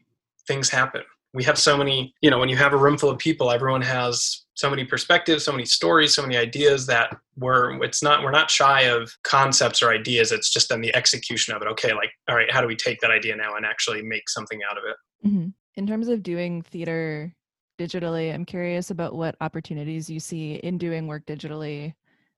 things 0.47 0.69
happen. 0.69 1.03
We 1.33 1.43
have 1.43 1.57
so 1.57 1.77
many, 1.77 2.13
you 2.21 2.29
know, 2.29 2.37
when 2.37 2.49
you 2.49 2.57
have 2.57 2.73
a 2.73 2.77
room 2.77 2.97
full 2.97 3.09
of 3.09 3.17
people, 3.17 3.51
everyone 3.51 3.81
has 3.81 4.43
so 4.55 4.69
many 4.69 4.85
perspectives, 4.85 5.43
so 5.43 5.51
many 5.51 5.65
stories, 5.65 6.13
so 6.13 6.21
many 6.21 6.37
ideas 6.37 6.85
that 6.87 7.15
we're 7.37 7.81
it's 7.83 8.03
not 8.03 8.23
we're 8.23 8.31
not 8.31 8.51
shy 8.51 8.81
of 8.81 9.11
concepts 9.23 9.81
or 9.81 9.91
ideas. 9.91 10.31
It's 10.31 10.51
just 10.51 10.69
then 10.69 10.81
the 10.81 10.95
execution 10.95 11.55
of 11.55 11.61
it. 11.61 11.67
Okay, 11.69 11.93
like 11.93 12.11
all 12.29 12.35
right, 12.35 12.51
how 12.51 12.61
do 12.61 12.67
we 12.67 12.75
take 12.75 12.99
that 13.01 13.11
idea 13.11 13.35
now 13.35 13.55
and 13.55 13.65
actually 13.65 14.03
make 14.03 14.29
something 14.29 14.59
out 14.69 14.77
of 14.77 14.83
it? 14.85 15.27
Mm-hmm. 15.27 15.47
In 15.75 15.87
terms 15.87 16.07
of 16.07 16.21
doing 16.21 16.61
theater 16.61 17.33
digitally, 17.79 18.33
I'm 18.33 18.45
curious 18.45 18.91
about 18.91 19.15
what 19.15 19.35
opportunities 19.41 20.09
you 20.09 20.19
see 20.19 20.55
in 20.55 20.77
doing 20.77 21.07
work 21.07 21.25
digitally. 21.25 21.95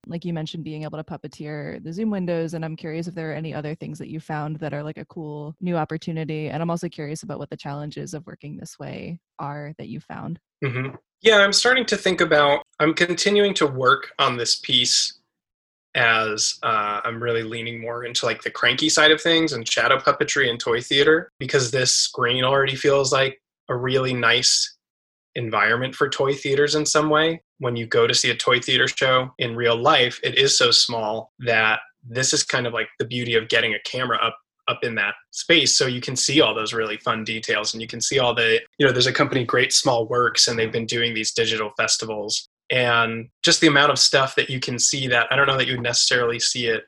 Like 0.08 0.26
you 0.26 0.34
mentioned, 0.34 0.64
being 0.64 0.84
able 0.84 0.98
to 0.98 1.04
puppeteer 1.04 1.84
the 1.84 1.94
Zoom 1.94 2.10
windows, 2.10 2.54
and 2.54 2.64
I'm 2.64 2.76
curious 2.76 3.08
if 3.08 3.16
there 3.16 3.32
are 3.32 3.36
any 3.36 3.54
other 3.54 3.76
things 3.76 3.98
that 4.00 4.10
you 4.10 4.20
found 4.20 4.58
that 4.58 4.74
are 4.74 4.84
like 4.84 4.98
a 4.98 5.06
cool 5.06 5.56
new 5.62 5.76
opportunity. 5.76 6.50
And 6.50 6.62
I'm 6.62 6.70
also 6.70 6.90
curious 6.90 7.24
about 7.24 7.40
what 7.40 7.50
the 7.50 7.58
challenges 7.58 8.14
of 8.14 8.26
working 8.26 8.58
this 8.58 8.78
way 8.80 9.20
are 9.40 9.74
that 9.78 9.88
you 9.88 10.00
found. 10.00 10.40
Mm-hmm. 10.64 10.96
Yeah, 11.22 11.38
I'm 11.38 11.54
starting 11.54 11.86
to 11.88 11.98
think 11.98 12.22
about, 12.22 12.62
I'm 12.80 12.94
continuing 12.94 13.54
to 13.56 13.66
work 13.66 14.12
on 14.20 14.38
this 14.38 14.56
piece 14.56 15.20
as 15.96 16.60
uh, 16.62 17.02
I'm 17.04 17.24
really 17.24 17.44
leaning 17.44 17.82
more 17.82 18.04
into 18.04 18.26
like 18.26 18.44
the 18.44 18.52
crankie 18.52 18.90
side 18.90 19.12
of 19.12 19.22
things 19.22 19.54
and 19.54 19.68
shadow 19.68 19.98
puppetry 19.98 20.50
and 20.50 20.60
toy 20.60 20.82
theater 20.82 21.32
because 21.40 21.72
this 21.72 21.96
screen 21.96 22.44
already 22.44 22.76
feels 22.76 23.14
like 23.14 23.42
a 23.70 23.76
really 23.76 24.14
nice 24.14 24.75
environment 25.36 25.96
for 25.96 26.10
toy 26.10 26.34
theaters 26.34 26.76
in 26.76 26.86
some 26.86 27.10
way. 27.10 27.42
When 27.60 27.76
you 27.76 27.86
go 27.86 28.08
to 28.08 28.14
see 28.14 28.30
a 28.30 28.36
toy 28.36 28.60
theater 28.60 28.88
show 28.88 29.32
in 29.38 29.56
real 29.56 29.76
life, 29.76 30.20
it 30.24 30.38
is 30.38 30.58
so 30.58 30.72
small 30.72 31.32
that 31.40 31.80
this 32.08 32.34
is 32.34 32.44
kind 32.44 32.68
of 32.68 32.74
like 32.74 32.88
the 33.00 33.06
beauty 33.06 33.36
of 33.36 33.50
getting 33.50 33.74
a 33.74 33.80
camera 33.80 34.18
up 34.18 34.38
up 34.68 34.84
in 34.84 34.96
that 34.96 35.14
space. 35.32 35.78
So 35.78 35.86
you 35.86 36.02
can 36.02 36.16
see 36.16 36.42
all 36.42 36.56
those 36.56 36.74
really 36.74 36.98
fun 36.98 37.24
details 37.24 37.74
and 37.74 37.82
you 37.82 37.88
can 37.88 38.02
see 38.02 38.18
all 38.18 38.34
the 38.34 38.60
you 38.78 38.86
know 38.86 38.92
there's 38.92 39.06
a 39.08 39.14
company 39.14 39.44
great 39.44 39.72
small 39.72 40.08
works 40.08 40.48
and 40.48 40.58
they've 40.58 40.72
been 40.72 40.88
doing 40.88 41.14
these 41.14 41.34
digital 41.34 41.72
festivals. 41.78 42.48
And 42.72 43.30
just 43.44 43.62
the 43.62 43.68
amount 43.68 43.92
of 43.92 44.00
stuff 44.00 44.34
that 44.36 44.50
you 44.50 44.60
can 44.60 44.80
see 44.80 45.08
that 45.08 45.28
i 45.32 45.36
don't 45.36 45.46
know 45.46 45.56
that 45.56 45.68
you 45.68 45.74
would 45.74 45.84
necessarily 45.84 46.40
see 46.40 46.66
it 46.66 46.86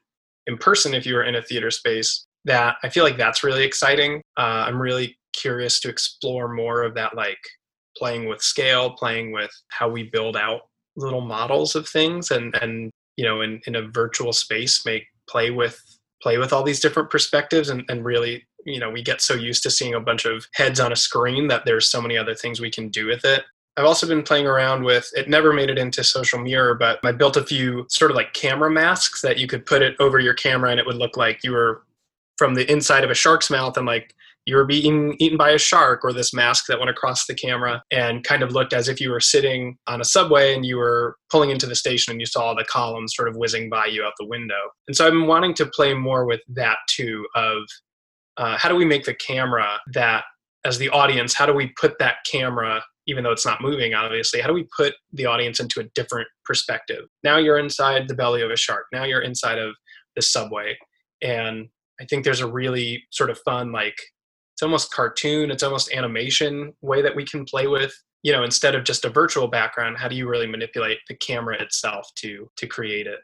in 0.47 0.57
person 0.57 0.95
if 0.95 1.05
you 1.05 1.13
were 1.13 1.23
in 1.23 1.35
a 1.35 1.41
theater 1.43 1.69
space 1.69 2.25
that 2.45 2.77
i 2.81 2.89
feel 2.89 3.03
like 3.03 3.15
that's 3.15 3.43
really 3.43 3.63
exciting. 3.63 4.23
Uh, 4.37 4.65
i'm 4.65 4.81
really 4.81 5.15
curious 5.33 5.79
to 5.81 5.89
explore 5.89 6.51
more 6.51 6.81
of 6.81 6.95
that 6.95 7.15
like 7.15 7.37
playing 7.97 8.27
with 8.27 8.41
scale 8.41 8.91
playing 8.91 9.31
with 9.31 9.51
how 9.69 9.89
we 9.89 10.03
build 10.03 10.37
out 10.37 10.61
little 10.95 11.21
models 11.21 11.75
of 11.75 11.87
things 11.87 12.31
and 12.31 12.55
and 12.61 12.91
you 13.15 13.25
know 13.25 13.41
in, 13.41 13.61
in 13.67 13.75
a 13.75 13.87
virtual 13.87 14.33
space 14.33 14.85
make 14.85 15.05
play 15.29 15.51
with 15.51 15.79
play 16.21 16.37
with 16.37 16.51
all 16.53 16.63
these 16.63 16.79
different 16.79 17.09
perspectives 17.09 17.69
and, 17.69 17.83
and 17.89 18.03
really 18.03 18.45
you 18.65 18.79
know 18.79 18.89
we 18.89 19.01
get 19.01 19.21
so 19.21 19.33
used 19.33 19.63
to 19.63 19.71
seeing 19.71 19.93
a 19.93 19.99
bunch 19.99 20.25
of 20.25 20.47
heads 20.53 20.79
on 20.79 20.91
a 20.91 20.95
screen 20.95 21.47
that 21.47 21.65
there's 21.65 21.89
so 21.89 22.01
many 22.01 22.17
other 22.17 22.35
things 22.35 22.59
we 22.59 22.71
can 22.71 22.89
do 22.89 23.07
with 23.07 23.23
it. 23.25 23.43
I've 23.77 23.85
also 23.85 24.07
been 24.07 24.23
playing 24.23 24.47
around 24.47 24.83
with 24.83 25.09
it 25.15 25.29
never 25.29 25.53
made 25.53 25.69
it 25.69 25.77
into 25.77 26.03
social 26.03 26.39
mirror, 26.39 26.73
but 26.73 26.99
I 27.03 27.11
built 27.11 27.37
a 27.37 27.43
few 27.43 27.85
sort 27.89 28.09
of 28.09 28.17
like 28.17 28.33
camera 28.33 28.71
masks 28.71 29.21
that 29.21 29.37
you 29.37 29.45
could 29.47 29.67
put 29.67 29.83
it 29.83 29.95
over 29.99 30.19
your 30.19 30.33
camera 30.33 30.71
and 30.71 30.79
it 30.79 30.85
would 30.85 30.95
look 30.95 31.15
like 31.15 31.43
you 31.43 31.51
were 31.51 31.83
from 32.37 32.55
the 32.55 32.69
inside 32.71 33.03
of 33.03 33.11
a 33.11 33.15
shark's 33.15 33.51
mouth 33.51 33.77
and 33.77 33.85
like 33.85 34.15
you 34.47 34.55
were 34.55 34.65
being 34.65 35.13
eaten 35.19 35.37
by 35.37 35.49
a 35.49 35.57
shark 35.57 36.05
or 36.05 36.13
this 36.13 36.33
mask 36.33 36.67
that 36.67 36.79
went 36.79 36.89
across 36.89 37.27
the 37.27 37.35
camera 37.35 37.83
and 37.91 38.23
kind 38.23 38.41
of 38.41 38.53
looked 38.53 38.71
as 38.71 38.87
if 38.87 39.01
you 39.01 39.09
were 39.09 39.19
sitting 39.19 39.77
on 39.87 39.99
a 39.99 40.05
subway 40.05 40.55
and 40.55 40.65
you 40.65 40.77
were 40.77 41.17
pulling 41.29 41.49
into 41.49 41.65
the 41.65 41.75
station 41.75 42.11
and 42.11 42.21
you 42.21 42.25
saw 42.25 42.53
the 42.53 42.63
columns 42.63 43.13
sort 43.13 43.27
of 43.27 43.35
whizzing 43.35 43.69
by 43.69 43.85
you 43.85 44.05
out 44.05 44.13
the 44.17 44.25
window. 44.25 44.55
And 44.87 44.95
so 44.95 45.05
I've 45.05 45.11
been 45.11 45.27
wanting 45.27 45.53
to 45.55 45.65
play 45.65 45.93
more 45.93 46.25
with 46.25 46.39
that 46.47 46.77
too 46.89 47.27
of 47.35 47.57
uh, 48.37 48.57
how 48.57 48.69
do 48.69 48.75
we 48.75 48.85
make 48.85 49.03
the 49.03 49.15
camera 49.15 49.81
that 49.93 50.23
as 50.63 50.77
the 50.77 50.89
audience, 50.89 51.33
how 51.33 51.45
do 51.45 51.53
we 51.53 51.73
put 51.79 51.99
that 51.99 52.15
camera 52.25 52.81
even 53.05 53.25
though 53.25 53.31
it's 53.31 53.45
not 53.45 53.61
moving 53.61 53.93
obviously 53.93 54.41
how 54.41 54.47
do 54.47 54.53
we 54.53 54.67
put 54.75 54.93
the 55.13 55.25
audience 55.25 55.59
into 55.59 55.81
a 55.81 55.89
different 55.93 56.27
perspective? 56.45 57.03
Now 57.21 57.37
you're 57.37 57.57
inside 57.57 58.07
the 58.07 58.15
belly 58.15 58.41
of 58.41 58.51
a 58.51 58.55
shark. 58.55 58.85
Now 58.93 59.03
you're 59.03 59.21
inside 59.21 59.57
of 59.57 59.75
the 60.15 60.21
subway. 60.21 60.77
And 61.21 61.67
i 61.99 62.05
think 62.05 62.23
there's 62.23 62.41
a 62.41 62.47
really 62.47 63.03
sort 63.09 63.31
of 63.31 63.39
fun 63.39 63.71
like 63.71 63.95
it's 64.57 64.63
almost 64.63 64.91
cartoon 64.91 65.51
it's 65.51 65.61
almost 65.61 65.93
animation 65.93 66.73
way 66.81 67.03
that 67.03 67.15
we 67.15 67.23
can 67.23 67.45
play 67.45 67.67
with. 67.67 67.93
You 68.23 68.31
know 68.31 68.43
instead 68.43 68.73
of 68.73 68.83
just 68.83 69.05
a 69.05 69.09
virtual 69.09 69.47
background 69.47 69.97
how 69.99 70.07
do 70.07 70.15
you 70.15 70.27
really 70.27 70.47
manipulate 70.47 70.97
the 71.07 71.13
camera 71.13 71.61
itself 71.61 72.11
to 72.15 72.49
to 72.57 72.65
create 72.65 73.05
it? 73.05 73.19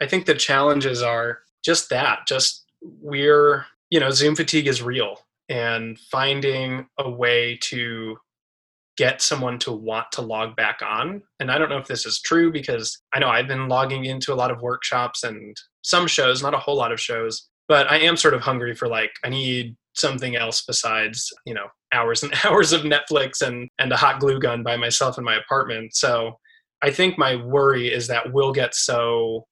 I 0.00 0.06
think 0.06 0.24
the 0.24 0.34
challenges 0.34 1.02
are 1.02 1.40
just 1.64 1.90
that 1.90 2.28
just 2.28 2.64
we're 2.80 3.66
you 3.90 3.98
know 3.98 4.10
zoom 4.10 4.36
fatigue 4.36 4.68
is 4.68 4.80
real 4.80 5.18
and 5.48 5.98
finding 5.98 6.86
a 6.98 7.10
way 7.10 7.58
to 7.62 8.16
get 8.96 9.20
someone 9.20 9.58
to 9.60 9.72
want 9.72 10.12
to 10.12 10.22
log 10.22 10.54
back 10.54 10.80
on. 10.80 11.22
And 11.40 11.50
i 11.50 11.58
don't 11.58 11.70
know 11.70 11.78
if 11.78 11.88
this 11.88 12.06
is 12.06 12.20
true 12.20 12.52
because 12.52 13.02
i 13.12 13.18
know 13.18 13.28
i've 13.28 13.48
been 13.48 13.66
logging 13.66 14.04
into 14.04 14.32
a 14.32 14.36
lot 14.36 14.52
of 14.52 14.62
workshops 14.62 15.24
and 15.24 15.56
some 15.82 16.06
shows 16.06 16.40
not 16.40 16.54
a 16.54 16.58
whole 16.58 16.76
lot 16.76 16.92
of 16.92 17.00
shows 17.00 17.48
but 17.68 17.90
i 17.90 17.98
am 17.98 18.16
sort 18.16 18.34
of 18.34 18.40
hungry 18.40 18.74
for 18.74 18.88
like 18.88 19.10
i 19.24 19.28
need 19.28 19.76
something 19.98 20.36
else 20.36 20.62
besides 20.66 21.32
you 21.44 21.54
know 21.54 21.66
hours 21.92 22.22
and 22.22 22.32
hours 22.44 22.72
of 22.72 22.82
netflix 22.82 23.42
and 23.42 23.68
and 23.78 23.92
a 23.92 23.96
hot 23.96 24.20
glue 24.20 24.38
gun 24.38 24.62
by 24.62 24.76
myself 24.76 25.18
in 25.18 25.24
my 25.24 25.36
apartment. 25.36 25.94
So 25.94 26.38
i 26.82 26.90
think 26.90 27.18
my 27.18 27.36
worry 27.36 27.92
is 27.92 28.06
that 28.08 28.32
we'll 28.32 28.52
get 28.52 28.74
so 28.74 29.46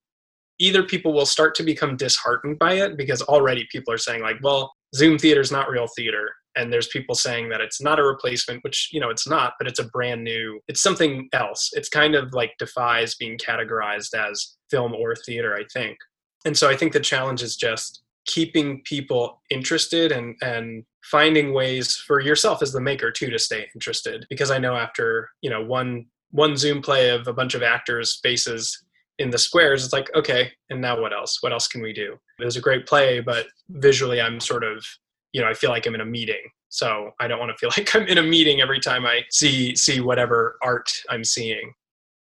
either 0.58 0.82
people 0.82 1.12
will 1.12 1.26
start 1.26 1.54
to 1.54 1.62
become 1.62 1.96
disheartened 1.96 2.58
by 2.58 2.74
it 2.74 2.96
because 2.96 3.20
already 3.22 3.66
people 3.70 3.92
are 3.92 3.98
saying 3.98 4.22
like 4.22 4.36
well 4.42 4.72
zoom 4.94 5.18
theater 5.18 5.40
is 5.40 5.52
not 5.52 5.68
real 5.68 5.88
theater. 5.96 6.30
And 6.58 6.72
there's 6.72 6.88
people 6.88 7.14
saying 7.14 7.50
that 7.50 7.60
it's 7.60 7.82
not 7.82 7.98
a 7.98 8.02
replacement 8.02 8.64
which 8.64 8.88
you 8.92 9.00
know 9.00 9.10
it's 9.10 9.28
not 9.28 9.54
but 9.58 9.66
it's 9.68 9.80
a 9.80 9.88
brand 9.88 10.24
new 10.24 10.60
it's 10.68 10.80
something 10.80 11.28
else. 11.32 11.70
It's 11.72 11.88
kind 11.88 12.14
of 12.14 12.32
like 12.32 12.52
defies 12.58 13.14
being 13.14 13.36
categorized 13.36 14.14
as 14.14 14.56
film 14.70 14.94
or 14.94 15.14
theater 15.14 15.54
i 15.54 15.64
think. 15.72 15.98
And 16.46 16.56
so 16.56 16.70
i 16.70 16.76
think 16.76 16.92
the 16.92 17.00
challenge 17.00 17.42
is 17.42 17.56
just 17.56 18.02
keeping 18.26 18.82
people 18.82 19.40
interested 19.50 20.12
and 20.12 20.36
and 20.42 20.84
finding 21.04 21.52
ways 21.52 21.96
for 21.96 22.20
yourself 22.20 22.62
as 22.62 22.72
the 22.72 22.80
maker 22.80 23.10
too 23.10 23.30
to 23.30 23.38
stay 23.38 23.66
interested. 23.74 24.26
Because 24.28 24.50
i 24.50 24.58
know 24.58 24.74
after 24.74 25.30
you 25.40 25.50
know 25.50 25.64
one 25.64 26.06
one 26.30 26.56
zoom 26.56 26.82
play 26.82 27.10
of 27.10 27.26
a 27.28 27.32
bunch 27.32 27.54
of 27.54 27.62
actors 27.62 28.18
faces 28.22 28.82
in 29.18 29.30
the 29.30 29.38
squares 29.38 29.84
it's 29.84 29.92
like 29.92 30.14
okay 30.14 30.50
and 30.68 30.80
now 30.80 31.00
what 31.00 31.12
else? 31.12 31.38
What 31.42 31.52
else 31.52 31.68
can 31.68 31.80
we 31.80 31.92
do? 31.92 32.18
It 32.38 32.44
was 32.44 32.56
a 32.56 32.60
great 32.60 32.86
play 32.86 33.20
but 33.20 33.46
visually 33.70 34.20
i'm 34.20 34.40
sort 34.40 34.64
of 34.64 34.84
you 35.32 35.40
know 35.40 35.48
i 35.48 35.54
feel 35.54 35.70
like 35.70 35.86
i'm 35.86 35.94
in 35.94 36.00
a 36.00 36.06
meeting. 36.06 36.50
So 36.68 37.12
i 37.20 37.28
don't 37.28 37.38
want 37.38 37.52
to 37.52 37.58
feel 37.58 37.70
like 37.76 37.94
i'm 37.94 38.06
in 38.06 38.18
a 38.18 38.22
meeting 38.22 38.60
every 38.60 38.80
time 38.80 39.06
i 39.06 39.22
see 39.30 39.74
see 39.76 40.00
whatever 40.00 40.58
art 40.62 40.90
i'm 41.10 41.24
seeing. 41.24 41.72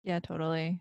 Yeah 0.03 0.21
totally 0.21 0.81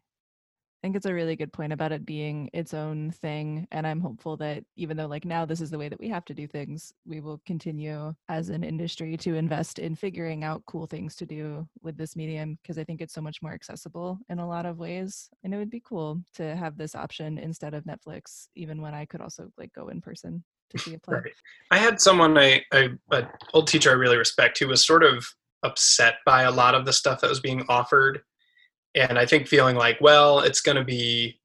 I 0.79 0.87
think 0.87 0.95
it's 0.95 1.05
a 1.05 1.13
really 1.13 1.35
good 1.35 1.51
point 1.51 1.73
about 1.73 1.91
it 1.91 2.05
being 2.05 2.49
its 2.53 2.73
own 2.73 3.11
thing. 3.11 3.67
And 3.69 3.85
I'm 3.85 3.99
hopeful 3.99 4.37
that 4.37 4.63
even 4.77 4.95
though, 4.95 5.07
like, 5.07 5.25
now 5.25 5.43
this 5.43 5.59
is 5.59 5.69
the 5.69 5.77
way 5.77 5.89
that 5.89 5.99
we 5.99 6.07
have 6.07 6.23
to 6.25 6.33
do 6.33 6.47
things, 6.47 6.93
we 7.05 7.19
will 7.19 7.41
continue 7.45 8.13
as 8.29 8.47
an 8.47 8.63
industry 8.63 9.17
to 9.17 9.35
invest 9.35 9.77
in 9.77 9.93
figuring 9.93 10.45
out 10.45 10.63
cool 10.67 10.85
things 10.87 11.17
to 11.17 11.25
do 11.25 11.67
with 11.81 11.97
this 11.97 12.15
medium 12.15 12.57
because 12.61 12.77
I 12.77 12.85
think 12.85 13.01
it's 13.01 13.13
so 13.13 13.19
much 13.19 13.41
more 13.41 13.51
accessible 13.51 14.19
in 14.29 14.39
a 14.39 14.47
lot 14.47 14.65
of 14.65 14.77
ways. 14.77 15.29
And 15.43 15.53
it 15.53 15.57
would 15.57 15.69
be 15.69 15.83
cool 15.85 16.21
to 16.35 16.55
have 16.55 16.77
this 16.77 16.95
option 16.95 17.37
instead 17.37 17.73
of 17.73 17.83
Netflix, 17.83 18.47
even 18.55 18.81
when 18.81 18.93
I 18.93 19.05
could 19.05 19.19
also, 19.19 19.51
like, 19.57 19.73
go 19.73 19.89
in 19.89 19.99
person 19.99 20.45
to 20.69 20.77
see 20.77 20.93
a 20.93 20.99
play. 20.99 21.15
Right. 21.15 21.33
I 21.71 21.77
had 21.77 21.99
someone, 21.99 22.37
I, 22.37 22.63
I, 22.71 22.91
an 23.11 23.27
old 23.53 23.67
teacher 23.67 23.89
I 23.89 23.95
really 23.95 24.17
respect, 24.17 24.59
who 24.59 24.69
was 24.69 24.85
sort 24.85 25.03
of 25.03 25.27
upset 25.63 26.15
by 26.25 26.43
a 26.43 26.51
lot 26.51 26.73
of 26.73 26.85
the 26.85 26.93
stuff 26.93 27.19
that 27.19 27.29
was 27.29 27.41
being 27.41 27.65
offered 27.67 28.21
and 28.95 29.17
I 29.17 29.25
think 29.25 29.47
feeling 29.47 29.75
like, 29.75 29.99
well, 30.01 30.39
it's 30.39 30.61
going 30.61 30.77
to 30.77 30.83
be, 30.83 31.39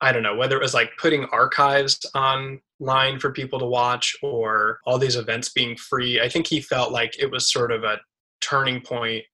I 0.00 0.12
don't 0.12 0.22
know, 0.22 0.36
whether 0.36 0.56
it 0.56 0.62
was 0.62 0.74
like 0.74 0.90
putting 0.98 1.24
archives 1.26 1.98
online 2.14 3.18
for 3.20 3.30
people 3.30 3.58
to 3.60 3.66
watch 3.66 4.16
or 4.22 4.80
all 4.84 4.98
these 4.98 5.16
events 5.16 5.50
being 5.50 5.76
free. 5.76 6.20
I 6.20 6.28
think 6.28 6.46
he 6.46 6.60
felt 6.60 6.92
like 6.92 7.18
it 7.18 7.30
was 7.30 7.52
sort 7.52 7.70
of 7.70 7.84
a 7.84 8.00
turning 8.40 8.80
point 8.80 9.24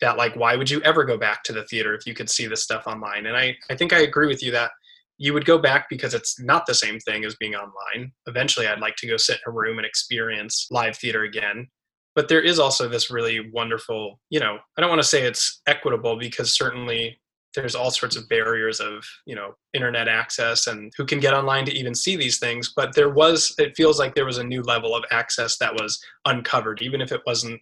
that 0.00 0.18
like 0.18 0.34
why 0.36 0.56
would 0.56 0.68
you 0.68 0.82
ever 0.82 1.04
go 1.04 1.16
back 1.16 1.42
to 1.44 1.52
the 1.52 1.64
theater 1.64 1.94
if 1.94 2.06
you 2.06 2.14
could 2.14 2.28
see 2.28 2.46
this 2.46 2.62
stuff 2.62 2.86
online 2.86 3.26
and 3.26 3.36
i 3.36 3.56
i 3.70 3.76
think 3.76 3.92
i 3.92 4.00
agree 4.00 4.26
with 4.26 4.42
you 4.42 4.50
that 4.50 4.70
you 5.16 5.32
would 5.32 5.46
go 5.46 5.56
back 5.56 5.86
because 5.88 6.12
it's 6.12 6.40
not 6.40 6.66
the 6.66 6.74
same 6.74 6.98
thing 7.00 7.24
as 7.24 7.36
being 7.36 7.54
online 7.54 8.12
eventually 8.26 8.66
i'd 8.66 8.80
like 8.80 8.96
to 8.96 9.06
go 9.06 9.16
sit 9.16 9.36
in 9.36 9.50
a 9.50 9.54
room 9.54 9.78
and 9.78 9.86
experience 9.86 10.66
live 10.70 10.96
theater 10.96 11.22
again 11.22 11.66
but 12.14 12.28
there 12.28 12.42
is 12.42 12.58
also 12.58 12.88
this 12.88 13.10
really 13.10 13.50
wonderful 13.50 14.20
you 14.30 14.40
know 14.40 14.58
i 14.76 14.80
don't 14.80 14.90
want 14.90 15.02
to 15.02 15.08
say 15.08 15.22
it's 15.22 15.60
equitable 15.66 16.16
because 16.16 16.52
certainly 16.52 17.18
there's 17.54 17.74
all 17.74 17.90
sorts 17.90 18.16
of 18.16 18.28
barriers 18.28 18.80
of 18.80 19.04
you 19.26 19.34
know 19.34 19.54
internet 19.72 20.08
access 20.08 20.66
and 20.66 20.92
who 20.96 21.04
can 21.04 21.20
get 21.20 21.34
online 21.34 21.64
to 21.64 21.72
even 21.72 21.94
see 21.94 22.16
these 22.16 22.38
things 22.38 22.72
but 22.74 22.94
there 22.94 23.10
was 23.10 23.54
it 23.58 23.76
feels 23.76 23.98
like 23.98 24.14
there 24.14 24.26
was 24.26 24.38
a 24.38 24.44
new 24.44 24.62
level 24.62 24.94
of 24.94 25.04
access 25.10 25.56
that 25.58 25.74
was 25.74 26.02
uncovered 26.26 26.82
even 26.82 27.00
if 27.00 27.12
it 27.12 27.22
wasn't 27.26 27.60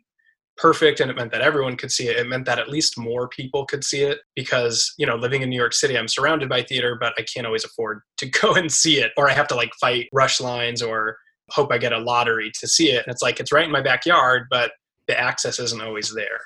perfect 0.59 1.01
and 1.01 1.11
it 1.11 1.17
meant 1.17 1.33
that 1.33 1.41
everyone 1.41 1.77
could 1.77 1.91
see 1.91 2.09
it 2.09 2.17
it 2.17 2.29
meant 2.29 2.45
that 2.45 2.59
at 2.59 2.69
least 2.69 2.99
more 2.99 3.27
people 3.29 3.65
could 3.65 3.83
see 3.83 4.03
it 4.03 4.19
because 4.37 4.93
you 4.99 5.07
know 5.07 5.17
living 5.17 5.43
in 5.43 5.49
new 5.49 5.57
york 5.57 5.73
city 5.73 5.97
i'm 5.97 6.09
surrounded 6.09 6.49
by 6.49 6.63
theater 6.63 6.97
but 7.01 7.15
i 7.19 7.23
can't 7.23 7.47
always 7.47 7.65
afford 7.65 8.01
to 8.17 8.27
go 8.41 8.55
and 8.55 8.71
see 8.71 9.01
it 9.01 9.13
or 9.17 9.29
i 9.29 9.33
have 9.33 9.49
to 9.49 9.55
like 9.55 9.73
fight 9.81 10.09
rush 10.13 10.41
lines 10.41 10.83
or 10.83 11.17
hope 11.51 11.73
i 11.73 11.79
get 11.79 11.93
a 11.93 11.99
lottery 11.99 12.51
to 12.61 12.67
see 12.69 12.91
it. 12.93 13.05
And 13.07 13.13
it's 13.13 13.23
like 13.23 13.41
it's 13.41 13.53
right 13.53 13.65
in 13.67 13.71
my 13.73 13.83
backyard 13.83 14.47
but 14.51 14.73
the 15.09 15.19
access 15.19 15.59
isn't 15.59 15.83
always 15.83 16.15
there. 16.15 16.41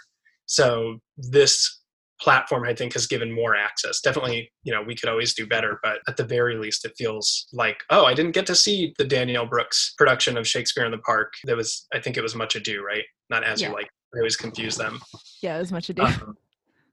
So 0.46 0.98
this 1.18 1.82
platform 2.18 2.64
i 2.64 2.72
think 2.74 2.94
has 2.94 3.06
given 3.06 3.30
more 3.30 3.54
access. 3.54 4.00
Definitely 4.00 4.50
you 4.64 4.72
know 4.72 4.82
we 4.82 4.94
could 4.94 5.08
always 5.10 5.34
do 5.34 5.46
better 5.46 5.78
but 5.82 5.98
at 6.08 6.16
the 6.16 6.24
very 6.24 6.56
least 6.56 6.84
it 6.86 6.92
feels 6.96 7.46
like 7.52 7.82
oh 7.90 8.06
i 8.06 8.14
didn't 8.14 8.32
get 8.32 8.46
to 8.46 8.54
see 8.54 8.94
the 8.96 9.04
danielle 9.04 9.44
brooks 9.44 9.92
production 9.98 10.38
of 10.38 10.46
shakespeare 10.48 10.86
in 10.86 10.92
the 10.92 10.98
park. 10.98 11.34
That 11.44 11.56
was 11.56 11.86
i 11.92 12.00
think 12.00 12.16
it 12.16 12.22
was 12.22 12.34
much 12.34 12.56
ado 12.56 12.82
right? 12.82 13.04
Not 13.28 13.44
as 13.44 13.60
Yeah. 13.60 13.68
you 13.68 13.74
like 13.74 13.88
i 14.14 14.18
always 14.18 14.36
confuse 14.36 14.76
them. 14.76 14.98
Yeah, 15.42 15.56
it 15.56 15.60
was 15.60 15.72
much 15.72 15.90
ado. 15.90 16.02
um, 16.04 16.36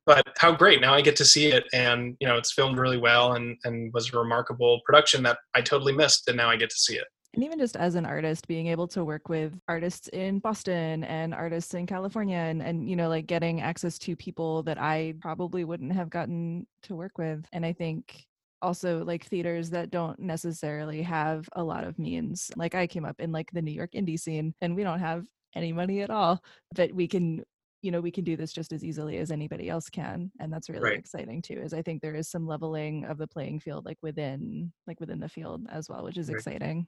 but 0.06 0.28
how 0.38 0.52
great 0.52 0.82
now 0.82 0.94
i 0.94 1.00
get 1.02 1.16
to 1.16 1.24
see 1.26 1.48
it. 1.48 1.64
And 1.74 2.18
you 2.20 2.28
know 2.28 2.36
it's 2.36 2.52
filmed 2.52 2.78
really 2.78 2.98
well 2.98 3.34
and 3.34 3.58
and 3.64 3.94
was 3.94 4.14
a 4.14 4.18
remarkable 4.18 4.82
production 4.86 5.24
that 5.24 5.38
i 5.56 5.62
totally 5.62 5.94
missed 5.94 6.28
and 6.28 6.36
now 6.36 6.50
i 6.50 6.58
get 6.58 6.70
to 6.70 6.76
see 6.76 6.96
it 6.96 7.08
and 7.34 7.44
even 7.44 7.58
just 7.60 7.75
as 7.75 7.96
an 7.96 8.06
artist 8.06 8.48
being 8.48 8.68
able 8.68 8.88
to 8.88 9.04
work 9.04 9.30
with 9.30 9.60
artists 9.68 10.08
in 10.10 10.40
boston 10.40 11.04
and 11.06 11.34
artists 11.34 11.74
in 11.74 11.86
california 11.86 12.38
and, 12.38 12.62
and 12.62 12.90
you 12.90 12.96
know 12.96 13.10
like 13.10 13.25
getting 13.28 13.62
access 13.62 13.98
to 13.98 14.16
people 14.16 14.63
that 14.63 14.80
i 14.80 15.13
probably 15.22 15.63
wouldn't 15.63 15.94
have 15.94 16.10
gotten 16.10 16.66
to 16.82 16.96
work 16.96 17.18
with 17.18 17.46
and 17.52 17.66
i 17.66 17.74
think 17.74 18.25
also 18.62 19.04
like 19.04 19.25
theaters 19.25 19.70
that 19.70 19.92
don't 19.92 20.20
necessarily 20.20 21.02
have 21.02 21.50
a 21.54 21.63
lot 21.63 21.84
of 21.84 22.00
means 22.00 22.50
like 22.56 22.75
i 22.75 22.88
came 22.88 23.06
up 23.06 23.20
in 23.20 23.32
like 23.32 23.52
the 23.52 23.62
new 23.62 23.72
york 23.72 23.92
indie 23.94 24.20
scene 24.20 24.54
and 24.62 24.75
we 24.75 24.84
don't 24.84 25.00
have 25.00 25.25
any 25.56 25.74
money 25.74 26.02
at 26.02 26.10
all 26.10 26.42
but 26.75 26.92
we 26.94 27.08
can 27.08 27.44
you 27.82 27.92
know 27.92 28.00
we 28.00 28.10
can 28.12 28.24
do 28.24 28.38
this 28.38 28.54
just 28.54 28.72
as 28.72 28.84
easily 28.84 29.18
as 29.18 29.30
anybody 29.30 29.70
else 29.70 29.90
can 29.90 30.32
and 30.40 30.52
that's 30.52 30.70
really 30.70 30.82
Right. 30.82 30.98
exciting 30.98 31.42
too 31.42 31.56
is 31.56 31.74
i 31.74 31.82
think 31.82 32.02
there 32.02 32.16
is 32.16 32.30
some 32.30 32.48
leveling 32.48 33.04
of 33.06 33.18
the 33.18 33.28
playing 33.28 33.60
field 33.60 33.86
like 33.86 33.98
within 34.02 34.72
like 34.88 35.00
within 35.02 35.20
the 35.20 35.28
field 35.28 35.68
as 35.70 35.90
well 35.90 36.04
which 36.06 36.18
is 36.18 36.30
Right. 36.30 36.38
exciting 36.38 36.88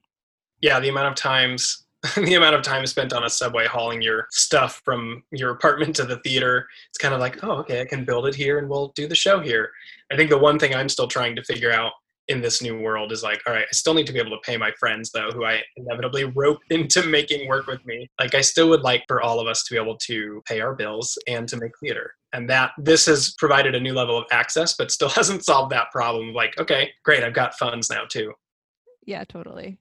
yeah 0.61 0.79
the 0.79 0.89
amount 0.89 1.07
of 1.07 1.15
times 1.15 1.85
the 2.15 2.35
amount 2.35 2.55
of 2.55 2.61
time 2.61 2.85
spent 2.85 3.13
on 3.13 3.23
a 3.23 3.29
subway 3.29 3.65
hauling 3.65 4.01
your 4.01 4.27
stuff 4.31 4.81
from 4.85 5.23
your 5.31 5.51
apartment 5.51 5.95
to 5.95 6.03
the 6.03 6.17
theater 6.17 6.67
it's 6.89 6.97
kind 6.97 7.13
of 7.13 7.19
like 7.19 7.43
oh 7.43 7.57
okay 7.57 7.81
i 7.81 7.85
can 7.85 8.05
build 8.05 8.27
it 8.27 8.35
here 8.35 8.59
and 8.59 8.69
we'll 8.69 8.91
do 8.95 9.07
the 9.07 9.15
show 9.15 9.39
here. 9.39 9.71
I 10.11 10.15
think 10.15 10.29
the 10.29 10.37
one 10.37 10.59
thing 10.59 10.75
i'm 10.75 10.89
still 10.89 11.07
trying 11.07 11.35
to 11.35 11.43
figure 11.43 11.71
out 11.71 11.93
in 12.27 12.41
this 12.41 12.61
new 12.61 12.79
world 12.79 13.11
is 13.11 13.23
like 13.23 13.39
all 13.47 13.53
right 13.53 13.65
i 13.69 13.71
still 13.71 13.93
need 13.93 14.07
to 14.07 14.13
be 14.13 14.19
able 14.19 14.31
to 14.31 14.41
pay 14.43 14.57
my 14.57 14.71
friends 14.79 15.11
though 15.11 15.29
who 15.31 15.45
i 15.45 15.61
inevitably 15.77 16.23
rope 16.35 16.59
into 16.69 17.03
making 17.03 17.47
work 17.47 17.67
with 17.67 17.83
me. 17.85 18.09
Like 18.19 18.35
i 18.35 18.41
still 18.41 18.69
would 18.69 18.81
like 18.81 19.03
for 19.07 19.21
all 19.21 19.39
of 19.39 19.47
us 19.47 19.63
to 19.63 19.73
be 19.73 19.81
able 19.81 19.97
to 19.97 20.41
pay 20.45 20.59
our 20.61 20.75
bills 20.75 21.17
and 21.27 21.47
to 21.47 21.57
make 21.57 21.71
theater. 21.79 22.13
And 22.33 22.49
that 22.49 22.71
this 22.77 23.05
has 23.05 23.33
provided 23.37 23.75
a 23.75 23.79
new 23.79 23.93
level 23.93 24.17
of 24.17 24.25
access 24.31 24.75
but 24.75 24.91
still 24.91 25.09
hasn't 25.19 25.45
solved 25.45 25.71
that 25.71 25.91
problem 25.91 26.33
like 26.33 26.59
okay 26.59 26.91
great 27.03 27.23
i've 27.23 27.33
got 27.33 27.57
funds 27.57 27.89
now 27.89 28.03
too. 28.09 28.33
Yeah, 29.05 29.23
totally. 29.23 29.77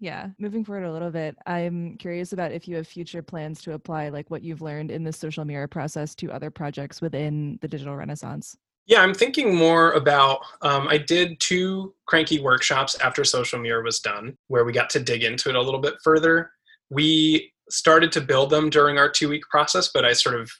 Yeah. 0.00 0.28
Moving 0.38 0.64
forward 0.64 0.84
a 0.84 0.92
little 0.92 1.10
bit, 1.10 1.36
I'm 1.46 1.96
curious 1.98 2.32
about 2.32 2.52
if 2.52 2.68
you 2.68 2.76
have 2.76 2.86
future 2.86 3.22
plans 3.22 3.62
to 3.62 3.74
apply 3.74 4.08
like 4.08 4.30
what 4.30 4.42
you've 4.42 4.62
learned 4.62 4.90
in 4.90 5.04
this 5.04 5.16
social 5.16 5.44
mirror 5.44 5.68
process 5.68 6.14
to 6.16 6.32
other 6.32 6.50
projects 6.50 7.00
within 7.00 7.58
the 7.62 7.68
digital 7.68 7.96
renaissance. 7.96 8.56
Yeah, 8.86 9.00
I'm 9.00 9.14
thinking 9.14 9.54
more 9.54 9.92
about. 9.92 10.40
Um, 10.60 10.86
I 10.88 10.98
did 10.98 11.40
two 11.40 11.94
crankie 12.06 12.40
workshops 12.40 12.98
after 13.00 13.24
Social 13.24 13.58
Mirror 13.58 13.82
was 13.82 14.00
done, 14.00 14.36
where 14.48 14.64
we 14.64 14.72
got 14.72 14.90
to 14.90 15.00
dig 15.00 15.24
into 15.24 15.48
it 15.48 15.56
a 15.56 15.62
little 15.62 15.80
bit 15.80 15.94
further. 16.04 16.50
We 16.90 17.50
started 17.70 18.12
to 18.12 18.20
build 18.20 18.50
them 18.50 18.68
during 18.68 18.98
our 18.98 19.08
two 19.08 19.30
week 19.30 19.44
process, 19.48 19.90
but 19.94 20.04
I 20.04 20.12
sort 20.12 20.38
of 20.38 20.50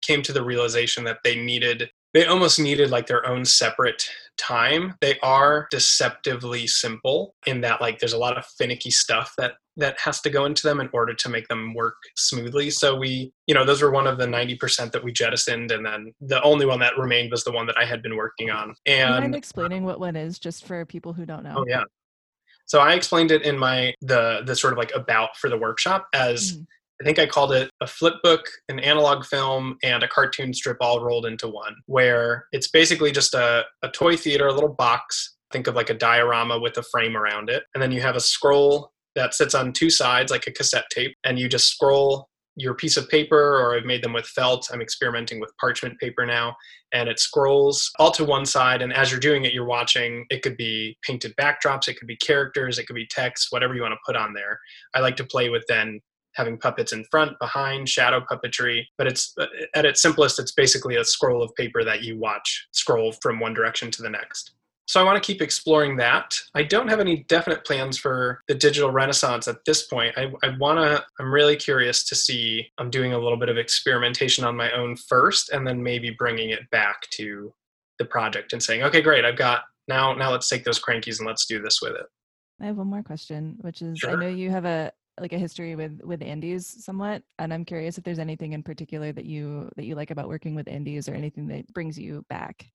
came 0.00 0.22
to 0.22 0.32
the 0.32 0.44
realization 0.44 1.04
that 1.04 1.18
they 1.22 1.36
needed, 1.36 1.90
they 2.14 2.24
almost 2.24 2.58
needed 2.58 2.90
like 2.90 3.06
their 3.06 3.26
own 3.26 3.44
separate 3.44 4.08
time. 4.36 4.94
They 5.00 5.18
are 5.20 5.66
deceptively 5.70 6.66
simple 6.66 7.34
in 7.46 7.60
that 7.62 7.80
like 7.80 7.98
there's 7.98 8.12
a 8.12 8.18
lot 8.18 8.36
of 8.38 8.44
finicky 8.58 8.90
stuff 8.90 9.32
that 9.38 9.54
that 9.78 9.98
has 10.00 10.22
to 10.22 10.30
go 10.30 10.46
into 10.46 10.66
them 10.66 10.80
in 10.80 10.88
order 10.94 11.12
to 11.12 11.28
make 11.28 11.46
them 11.48 11.74
work 11.74 11.96
smoothly. 12.16 12.70
So 12.70 12.96
we, 12.96 13.30
you 13.46 13.54
know, 13.54 13.62
those 13.64 13.82
were 13.82 13.90
one 13.90 14.06
of 14.06 14.16
the 14.16 14.24
90% 14.26 14.90
that 14.92 15.04
we 15.04 15.12
jettisoned 15.12 15.70
and 15.70 15.84
then 15.84 16.12
the 16.22 16.42
only 16.42 16.64
one 16.64 16.80
that 16.80 16.96
remained 16.96 17.30
was 17.30 17.44
the 17.44 17.52
one 17.52 17.66
that 17.66 17.76
I 17.76 17.84
had 17.84 18.00
been 18.02 18.16
working 18.16 18.48
on. 18.50 18.74
You 18.86 18.96
mind 19.04 19.24
And 19.26 19.34
explaining 19.34 19.84
what 19.84 20.00
one 20.00 20.16
is 20.16 20.38
just 20.38 20.64
for 20.64 20.86
people 20.86 21.12
who 21.12 21.26
don't 21.26 21.44
know? 21.44 21.56
oh 21.58 21.64
yeah. 21.68 21.82
So 22.64 22.80
I 22.80 22.94
explained 22.94 23.30
it 23.30 23.42
in 23.42 23.58
my 23.58 23.94
the 24.00 24.42
the 24.44 24.56
sort 24.56 24.72
of 24.72 24.78
like 24.78 24.92
about 24.94 25.36
for 25.36 25.48
the 25.50 25.58
workshop 25.58 26.06
as 26.14 26.54
Mhm. 26.54 26.66
I 27.00 27.04
think 27.04 27.18
I 27.18 27.26
called 27.26 27.52
it 27.52 27.70
a 27.80 27.86
flip 27.86 28.14
book, 28.22 28.46
an 28.68 28.80
analog 28.80 29.24
film, 29.24 29.76
and 29.82 30.02
a 30.02 30.08
cartoon 30.08 30.54
strip 30.54 30.78
all 30.80 31.00
rolled 31.00 31.26
into 31.26 31.48
one, 31.48 31.76
where 31.86 32.46
it's 32.52 32.68
basically 32.68 33.12
just 33.12 33.34
a, 33.34 33.64
a 33.82 33.88
toy 33.88 34.16
theater, 34.16 34.46
a 34.46 34.52
little 34.52 34.74
box. 34.74 35.34
Think 35.52 35.66
of 35.66 35.74
like 35.74 35.90
a 35.90 35.94
diorama 35.94 36.58
with 36.58 36.76
a 36.78 36.82
frame 36.82 37.16
around 37.16 37.50
it. 37.50 37.64
And 37.74 37.82
then 37.82 37.92
you 37.92 38.00
have 38.00 38.16
a 38.16 38.20
scroll 38.20 38.92
that 39.14 39.34
sits 39.34 39.54
on 39.54 39.72
two 39.72 39.90
sides, 39.90 40.32
like 40.32 40.46
a 40.46 40.52
cassette 40.52 40.86
tape, 40.90 41.14
and 41.24 41.38
you 41.38 41.48
just 41.48 41.68
scroll 41.68 42.28
your 42.56 42.74
piece 42.74 42.96
of 42.96 43.08
paper, 43.10 43.58
or 43.58 43.76
I've 43.76 43.84
made 43.84 44.02
them 44.02 44.14
with 44.14 44.26
felt. 44.26 44.68
I'm 44.72 44.80
experimenting 44.80 45.40
with 45.40 45.52
parchment 45.60 45.98
paper 46.00 46.24
now. 46.24 46.56
And 46.92 47.08
it 47.08 47.20
scrolls 47.20 47.90
all 47.98 48.10
to 48.12 48.24
one 48.24 48.46
side. 48.46 48.80
And 48.80 48.92
as 48.92 49.10
you're 49.10 49.20
doing 49.20 49.44
it, 49.44 49.52
you're 49.52 49.66
watching. 49.66 50.24
It 50.30 50.42
could 50.42 50.56
be 50.56 50.96
painted 51.02 51.34
backdrops, 51.36 51.88
it 51.88 51.98
could 51.98 52.08
be 52.08 52.16
characters, 52.16 52.78
it 52.78 52.86
could 52.86 52.96
be 52.96 53.06
text, 53.06 53.48
whatever 53.50 53.74
you 53.74 53.82
want 53.82 53.92
to 53.92 53.98
put 54.06 54.16
on 54.16 54.32
there. 54.32 54.58
I 54.94 55.00
like 55.00 55.16
to 55.16 55.24
play 55.24 55.50
with 55.50 55.64
then 55.68 56.00
having 56.36 56.58
puppets 56.58 56.92
in 56.92 57.04
front, 57.10 57.38
behind, 57.40 57.88
shadow 57.88 58.20
puppetry. 58.20 58.84
But 58.98 59.06
it's 59.06 59.34
at 59.74 59.84
its 59.84 60.02
simplest, 60.02 60.38
it's 60.38 60.52
basically 60.52 60.96
a 60.96 61.04
scroll 61.04 61.42
of 61.42 61.54
paper 61.54 61.82
that 61.84 62.02
you 62.02 62.18
watch 62.18 62.68
scroll 62.72 63.12
from 63.20 63.40
one 63.40 63.54
direction 63.54 63.90
to 63.92 64.02
the 64.02 64.10
next. 64.10 64.52
So 64.88 65.00
I 65.00 65.04
want 65.04 65.20
to 65.20 65.26
keep 65.26 65.42
exploring 65.42 65.96
that. 65.96 66.38
I 66.54 66.62
don't 66.62 66.86
have 66.86 67.00
any 67.00 67.24
definite 67.24 67.64
plans 67.64 67.98
for 67.98 68.40
the 68.46 68.54
digital 68.54 68.92
renaissance 68.92 69.48
at 69.48 69.64
this 69.66 69.88
point. 69.88 70.16
I, 70.16 70.30
I 70.44 70.56
want 70.58 70.78
to, 70.78 71.04
I'm 71.18 71.34
really 71.34 71.56
curious 71.56 72.04
to 72.04 72.14
see, 72.14 72.68
I'm 72.78 72.88
doing 72.88 73.12
a 73.12 73.18
little 73.18 73.36
bit 73.36 73.48
of 73.48 73.58
experimentation 73.58 74.44
on 74.44 74.56
my 74.56 74.70
own 74.70 74.96
first, 74.96 75.50
and 75.50 75.66
then 75.66 75.82
maybe 75.82 76.10
bringing 76.10 76.50
it 76.50 76.70
back 76.70 77.10
to 77.14 77.52
the 77.98 78.04
project 78.04 78.52
and 78.52 78.62
saying, 78.62 78.84
okay, 78.84 79.00
great, 79.00 79.24
I've 79.24 79.36
got, 79.36 79.62
now, 79.88 80.12
now 80.12 80.30
let's 80.30 80.48
take 80.48 80.62
those 80.62 80.80
crankies 80.80 81.18
and 81.18 81.26
let's 81.26 81.46
do 81.46 81.60
this 81.60 81.80
with 81.82 81.96
it. 81.96 82.06
I 82.60 82.66
have 82.66 82.76
one 82.76 82.86
more 82.86 83.02
question, 83.02 83.58
which 83.62 83.82
is 83.82 84.02
I 84.06 84.14
know 84.14 84.28
you 84.28 84.50
have 84.50 84.66
a 84.66 84.92
like 85.20 85.32
a 85.32 85.38
history 85.38 85.76
with 85.76 86.00
with 86.02 86.22
Andy's 86.22 86.84
somewhat, 86.84 87.22
and 87.38 87.52
I'm 87.52 87.64
curious 87.64 87.98
if 87.98 88.04
there's 88.04 88.18
anything 88.18 88.52
in 88.52 88.62
particular 88.62 89.12
that 89.12 89.24
you 89.24 89.70
that 89.76 89.84
you 89.84 89.94
like 89.94 90.10
about 90.10 90.28
working 90.28 90.54
with 90.54 90.68
indies 90.68 91.08
or 91.08 91.14
anything 91.14 91.48
that 91.48 91.72
brings 91.72 91.98
you 91.98 92.24
back. 92.28 92.66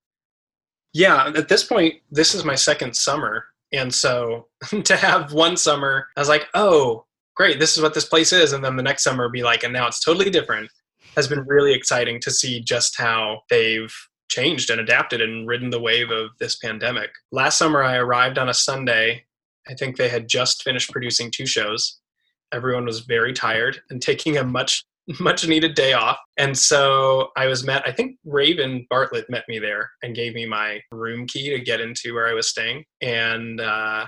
yeah 0.92 1.32
at 1.34 1.48
this 1.48 1.64
point 1.64 1.94
this 2.10 2.34
is 2.34 2.44
my 2.44 2.54
second 2.54 2.94
summer 2.94 3.46
and 3.72 3.92
so 3.92 4.46
to 4.84 4.96
have 4.96 5.32
one 5.32 5.56
summer 5.56 6.06
i 6.16 6.20
was 6.20 6.28
like 6.28 6.46
oh 6.54 7.04
great 7.34 7.58
this 7.58 7.76
is 7.76 7.82
what 7.82 7.94
this 7.94 8.04
place 8.04 8.32
is 8.32 8.52
and 8.52 8.62
then 8.64 8.76
the 8.76 8.82
next 8.82 9.02
summer 9.02 9.28
be 9.28 9.42
like 9.42 9.64
and 9.64 9.72
now 9.72 9.86
it's 9.86 10.00
totally 10.00 10.30
different 10.30 10.70
has 11.16 11.28
been 11.28 11.44
really 11.46 11.72
exciting 11.74 12.20
to 12.20 12.30
see 12.30 12.60
just 12.60 12.98
how 12.98 13.40
they've 13.50 13.94
changed 14.28 14.70
and 14.70 14.80
adapted 14.80 15.20
and 15.20 15.46
ridden 15.46 15.68
the 15.68 15.80
wave 15.80 16.10
of 16.10 16.30
this 16.40 16.56
pandemic. 16.56 17.10
Last 17.32 17.58
summer 17.58 17.82
i 17.82 17.96
arrived 17.96 18.38
on 18.38 18.48
a 18.48 18.54
sunday. 18.54 19.24
I 19.68 19.74
think 19.74 19.96
they 19.96 20.08
had 20.08 20.28
just 20.28 20.62
finished 20.62 20.90
producing 20.90 21.30
two 21.30 21.46
shows 21.46 22.00
everyone 22.52 22.84
was 22.84 23.00
very 23.00 23.32
tired 23.32 23.80
and 23.90 24.00
taking 24.00 24.36
a 24.36 24.44
much 24.44 24.84
much 25.20 25.46
needed 25.46 25.74
day 25.74 25.92
off. 25.92 26.18
And 26.36 26.56
so 26.56 27.30
I 27.36 27.46
was 27.46 27.64
met, 27.64 27.82
I 27.86 27.92
think 27.92 28.16
Raven 28.24 28.86
Bartlett 28.88 29.28
met 29.28 29.44
me 29.48 29.58
there 29.58 29.90
and 30.02 30.14
gave 30.14 30.34
me 30.34 30.46
my 30.46 30.80
room 30.92 31.26
key 31.26 31.50
to 31.50 31.60
get 31.60 31.80
into 31.80 32.14
where 32.14 32.28
I 32.28 32.34
was 32.34 32.48
staying. 32.48 32.84
And 33.00 33.60
uh, 33.60 34.06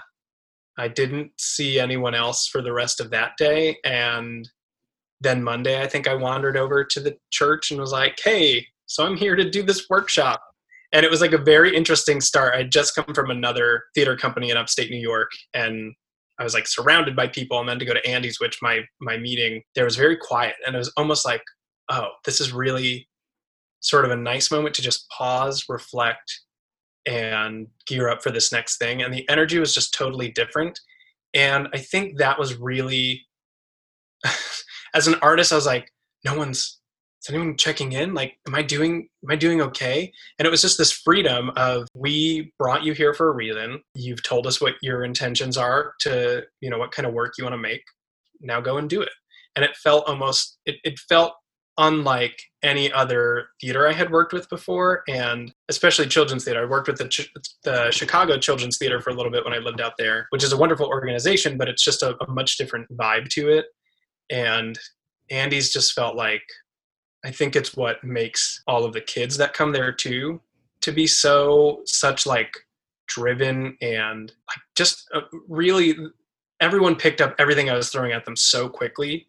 I 0.78 0.88
didn't 0.88 1.32
see 1.38 1.78
anyone 1.78 2.14
else 2.14 2.48
for 2.48 2.62
the 2.62 2.72
rest 2.72 3.00
of 3.00 3.10
that 3.10 3.32
day. 3.38 3.76
And 3.84 4.48
then 5.20 5.42
Monday, 5.42 5.82
I 5.82 5.86
think 5.86 6.06
I 6.06 6.14
wandered 6.14 6.56
over 6.56 6.84
to 6.84 7.00
the 7.00 7.16
church 7.30 7.70
and 7.70 7.80
was 7.80 7.92
like, 7.92 8.18
hey, 8.22 8.66
so 8.86 9.04
I'm 9.04 9.16
here 9.16 9.36
to 9.36 9.48
do 9.48 9.62
this 9.62 9.86
workshop. 9.88 10.42
And 10.92 11.04
it 11.04 11.10
was 11.10 11.20
like 11.20 11.32
a 11.32 11.38
very 11.38 11.74
interesting 11.74 12.20
start. 12.20 12.54
I'd 12.54 12.70
just 12.70 12.94
come 12.94 13.14
from 13.14 13.30
another 13.30 13.84
theater 13.94 14.16
company 14.16 14.50
in 14.50 14.56
upstate 14.56 14.90
New 14.90 15.00
York 15.00 15.30
and 15.52 15.92
I 16.38 16.44
was 16.44 16.54
like 16.54 16.66
surrounded 16.66 17.14
by 17.14 17.28
people, 17.28 17.60
and 17.60 17.68
then 17.68 17.78
to 17.78 17.84
go 17.84 17.94
to 17.94 18.06
Andy's, 18.06 18.40
which 18.40 18.58
my 18.62 18.80
my 19.00 19.16
meeting 19.16 19.62
there 19.74 19.84
was 19.84 19.96
very 19.96 20.16
quiet, 20.16 20.56
and 20.66 20.74
it 20.74 20.78
was 20.78 20.92
almost 20.96 21.24
like, 21.24 21.42
oh, 21.90 22.08
this 22.24 22.40
is 22.40 22.52
really 22.52 23.08
sort 23.80 24.04
of 24.04 24.10
a 24.10 24.16
nice 24.16 24.50
moment 24.50 24.74
to 24.76 24.82
just 24.82 25.08
pause, 25.10 25.64
reflect, 25.68 26.40
and 27.06 27.66
gear 27.86 28.08
up 28.08 28.22
for 28.22 28.30
this 28.30 28.50
next 28.50 28.78
thing. 28.78 29.02
And 29.02 29.12
the 29.12 29.28
energy 29.28 29.58
was 29.58 29.74
just 29.74 29.94
totally 29.94 30.30
different, 30.32 30.78
and 31.34 31.68
I 31.72 31.78
think 31.78 32.18
that 32.18 32.38
was 32.38 32.56
really, 32.56 33.26
as 34.94 35.06
an 35.06 35.16
artist, 35.22 35.52
I 35.52 35.56
was 35.56 35.66
like, 35.66 35.90
no 36.24 36.36
one's 36.36 36.80
is 37.24 37.34
anyone 37.34 37.56
checking 37.56 37.92
in? 37.92 38.14
Like 38.14 38.38
am 38.46 38.54
i 38.54 38.62
doing 38.62 39.08
am 39.24 39.30
i 39.30 39.36
doing 39.36 39.60
okay? 39.62 40.12
And 40.38 40.46
it 40.46 40.50
was 40.50 40.62
just 40.62 40.78
this 40.78 40.92
freedom 40.92 41.50
of 41.56 41.88
we 41.94 42.52
brought 42.58 42.84
you 42.84 42.92
here 42.92 43.14
for 43.14 43.28
a 43.28 43.34
reason. 43.34 43.82
You've 43.94 44.22
told 44.22 44.46
us 44.46 44.60
what 44.60 44.74
your 44.82 45.04
intentions 45.04 45.56
are 45.56 45.94
to 46.00 46.42
you 46.60 46.70
know 46.70 46.78
what 46.78 46.92
kind 46.92 47.06
of 47.06 47.14
work 47.14 47.34
you 47.38 47.44
want 47.44 47.54
to 47.54 47.58
make. 47.58 47.82
Now 48.40 48.60
go 48.60 48.76
and 48.76 48.88
do 48.88 49.00
it. 49.00 49.10
And 49.56 49.64
it 49.64 49.76
felt 49.76 50.06
almost 50.08 50.58
it, 50.66 50.76
it 50.84 50.98
felt 50.98 51.34
unlike 51.78 52.40
any 52.62 52.92
other 52.92 53.48
theater 53.60 53.88
I 53.88 53.92
had 53.92 54.10
worked 54.10 54.32
with 54.32 54.48
before, 54.48 55.02
and 55.08 55.52
especially 55.68 56.06
children's 56.06 56.44
theater. 56.44 56.62
I 56.62 56.70
worked 56.70 56.86
with 56.86 56.98
the, 56.98 57.08
Ch- 57.08 57.32
the 57.64 57.90
Chicago 57.90 58.38
Children's 58.38 58.78
Theater 58.78 59.00
for 59.00 59.10
a 59.10 59.14
little 59.14 59.32
bit 59.32 59.44
when 59.44 59.54
I 59.54 59.58
lived 59.58 59.80
out 59.80 59.94
there, 59.98 60.26
which 60.30 60.44
is 60.44 60.52
a 60.52 60.56
wonderful 60.56 60.86
organization, 60.86 61.58
but 61.58 61.68
it's 61.68 61.82
just 61.82 62.02
a, 62.02 62.16
a 62.22 62.30
much 62.30 62.58
different 62.58 62.86
vibe 62.96 63.28
to 63.30 63.48
it. 63.48 63.66
And 64.30 64.78
Andy's 65.30 65.72
just 65.72 65.94
felt 65.94 66.16
like 66.16 66.42
I 67.24 67.30
think 67.30 67.56
it's 67.56 67.76
what 67.76 68.02
makes 68.04 68.62
all 68.66 68.84
of 68.84 68.92
the 68.92 69.00
kids 69.00 69.36
that 69.38 69.54
come 69.54 69.72
there 69.72 69.92
too 69.92 70.40
to 70.82 70.92
be 70.92 71.06
so 71.06 71.80
such 71.86 72.26
like 72.26 72.54
driven 73.06 73.76
and 73.80 74.32
like 74.48 74.58
just 74.74 75.08
uh, 75.14 75.22
really 75.48 75.96
everyone 76.60 76.96
picked 76.96 77.20
up 77.20 77.34
everything 77.38 77.70
I 77.70 77.76
was 77.76 77.90
throwing 77.90 78.12
at 78.12 78.24
them 78.24 78.36
so 78.36 78.68
quickly 78.68 79.26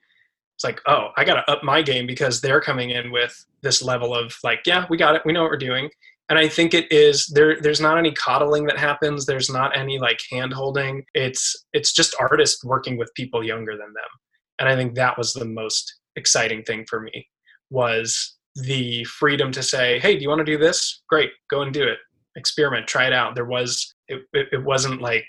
it's 0.56 0.64
like, 0.64 0.82
oh, 0.88 1.10
I 1.18 1.26
got 1.26 1.36
to 1.36 1.52
up 1.52 1.64
my 1.64 1.82
game 1.82 2.08
because 2.08 2.40
they're 2.40 2.62
coming 2.62 2.92
in 2.92 3.12
with 3.12 3.46
this 3.62 3.84
level 3.84 4.16
of 4.16 4.36
like, 4.44 4.62
yeah, 4.66 4.86
we 4.90 4.98
got 4.98 5.16
it, 5.16 5.22
we 5.26 5.34
know 5.34 5.42
what 5.42 5.52
we're 5.52 5.58
doing. 5.58 5.90
And 6.30 6.40
I 6.40 6.48
think 6.48 6.74
it 6.74 6.92
is 6.92 7.28
there. 7.28 7.62
There's 7.62 7.82
not 7.82 8.00
any 8.00 8.12
coddling 8.12 8.66
that 8.66 8.80
happens. 8.80 9.26
There's 9.26 9.50
not 9.50 9.78
any 9.78 10.00
like 10.00 10.20
hand 10.32 10.54
holding. 10.54 11.06
It's 11.14 11.56
it's 11.72 11.94
just 11.94 12.16
artists 12.20 12.64
working 12.64 12.98
with 12.98 13.14
people 13.14 13.44
younger 13.44 13.74
than 13.74 13.94
them. 13.94 14.10
And 14.58 14.68
I 14.68 14.76
think 14.76 14.96
that 14.96 15.20
was 15.20 15.34
the 15.34 15.46
most 15.46 16.00
exciting 16.16 16.64
thing 16.64 16.86
for 16.90 17.00
me 17.00 17.28
was 17.70 18.36
the 18.56 19.04
freedom 19.06 19.52
to 19.52 19.62
say, 19.62 20.00
hey, 20.00 20.16
do 20.16 20.22
you 20.22 20.30
want 20.30 20.40
to 20.40 20.46
do 20.46 20.58
this? 20.58 21.02
Great, 21.10 21.32
go 21.50 21.62
and 21.62 21.74
do 21.74 21.84
it. 21.84 21.98
Experiment, 22.36 22.88
try 22.88 23.06
it 23.08 23.14
out. 23.14 23.36
There 23.36 23.46
was 23.46 23.94
it, 24.08 24.22
it, 24.34 24.48
it 24.52 24.64
wasn't 24.64 25.02
like 25.02 25.28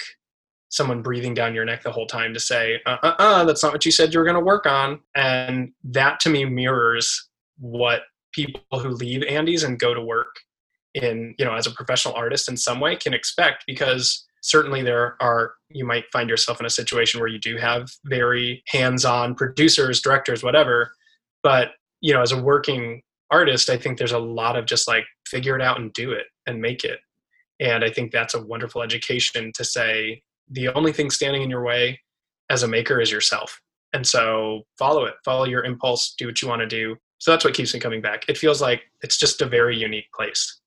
someone 0.69 1.03
breathing 1.03 1.35
down 1.35 1.55
your 1.55 1.65
neck 1.65 1.83
the 1.83 1.93
whole 1.93 2.07
time 2.07 2.35
to 2.35 2.41
say, 2.41 2.81
uh 2.87 2.97
uh 3.03 3.15
uh, 3.19 3.45
that's 3.45 3.63
not 3.63 3.73
what 3.73 3.85
you 3.85 3.93
said 3.93 4.13
you 4.13 4.19
were 4.19 4.25
going 4.25 4.35
to 4.35 4.45
work 4.45 4.67
on. 4.67 5.01
And 5.15 5.73
that 5.85 6.21
to 6.21 6.31
me 6.31 6.45
mirrors 6.45 7.29
what 7.59 8.03
people 8.33 8.61
who 8.79 8.91
leave 8.91 9.23
Andy's 9.25 9.65
and 9.65 9.79
go 9.79 9.95
to 9.95 10.03
work 10.03 10.35
in, 10.95 11.35
you 11.39 11.45
know, 11.45 11.55
as 11.55 11.67
a 11.67 11.71
professional 11.71 12.15
artist 12.15 12.49
in 12.49 12.57
some 12.57 12.81
way 12.81 12.97
can 12.97 13.15
expect 13.15 13.65
because 13.67 14.27
certainly 14.43 14.83
there 14.83 15.17
are, 15.21 15.55
you 15.71 15.85
might 15.85 16.05
find 16.13 16.29
yourself 16.29 16.61
in 16.61 16.67
a 16.67 16.71
situation 16.71 17.21
where 17.21 17.29
you 17.29 17.39
do 17.39 17.57
have 17.57 17.89
very 18.05 18.63
hands 18.69 19.05
on 19.05 19.35
producers, 19.35 20.01
directors, 20.01 20.43
whatever. 20.43 20.93
But, 21.43 21.71
you 22.01 22.13
know, 22.13 22.23
as 22.23 22.33
a 22.33 22.41
working 22.41 23.03
artist, 23.31 23.71
I 23.71 23.77
think 23.77 23.99
there's 23.99 24.13
a 24.13 24.19
lot 24.19 24.57
of 24.57 24.67
just 24.67 24.89
like 24.89 25.05
figure 25.27 25.57
it 25.57 25.63
out 25.63 25.81
and 25.81 25.93
do 25.93 26.13
it 26.13 26.27
and 26.47 26.61
make 26.61 26.85
it. 26.85 27.01
And 27.61 27.85
I 27.85 27.91
think 27.91 28.13
that's 28.13 28.35
a 28.35 28.43
wonderful 28.43 28.83
education 28.83 29.53
to 29.55 29.65
say, 29.65 30.23
the 30.49 30.69
only 30.69 30.93
thing 30.93 31.11
standing 31.11 31.43
in 31.43 31.51
your 31.51 31.65
way 31.65 32.01
as 32.51 32.63
a 32.63 32.69
maker 32.69 33.01
is 33.01 33.11
yourself. 33.11 33.61
And 33.93 34.07
so 34.07 34.63
follow 34.79 35.05
it, 35.05 35.15
follow 35.25 35.45
your 35.45 35.65
impulse, 35.65 36.15
do 36.17 36.27
what 36.27 36.41
you 36.43 36.49
want 36.49 36.61
to 36.61 36.67
do. 36.67 36.97
So 37.19 37.31
that's 37.31 37.45
what 37.45 37.55
keeps 37.55 37.73
me 37.73 37.81
coming 37.81 38.03
back. 38.03 38.29
It 38.29 38.37
feels 38.37 38.61
like 38.61 38.83
it's 39.03 39.17
just 39.17 39.41
a 39.41 39.47
very 39.47 39.77
unique 39.77 40.13
place. 40.15 40.61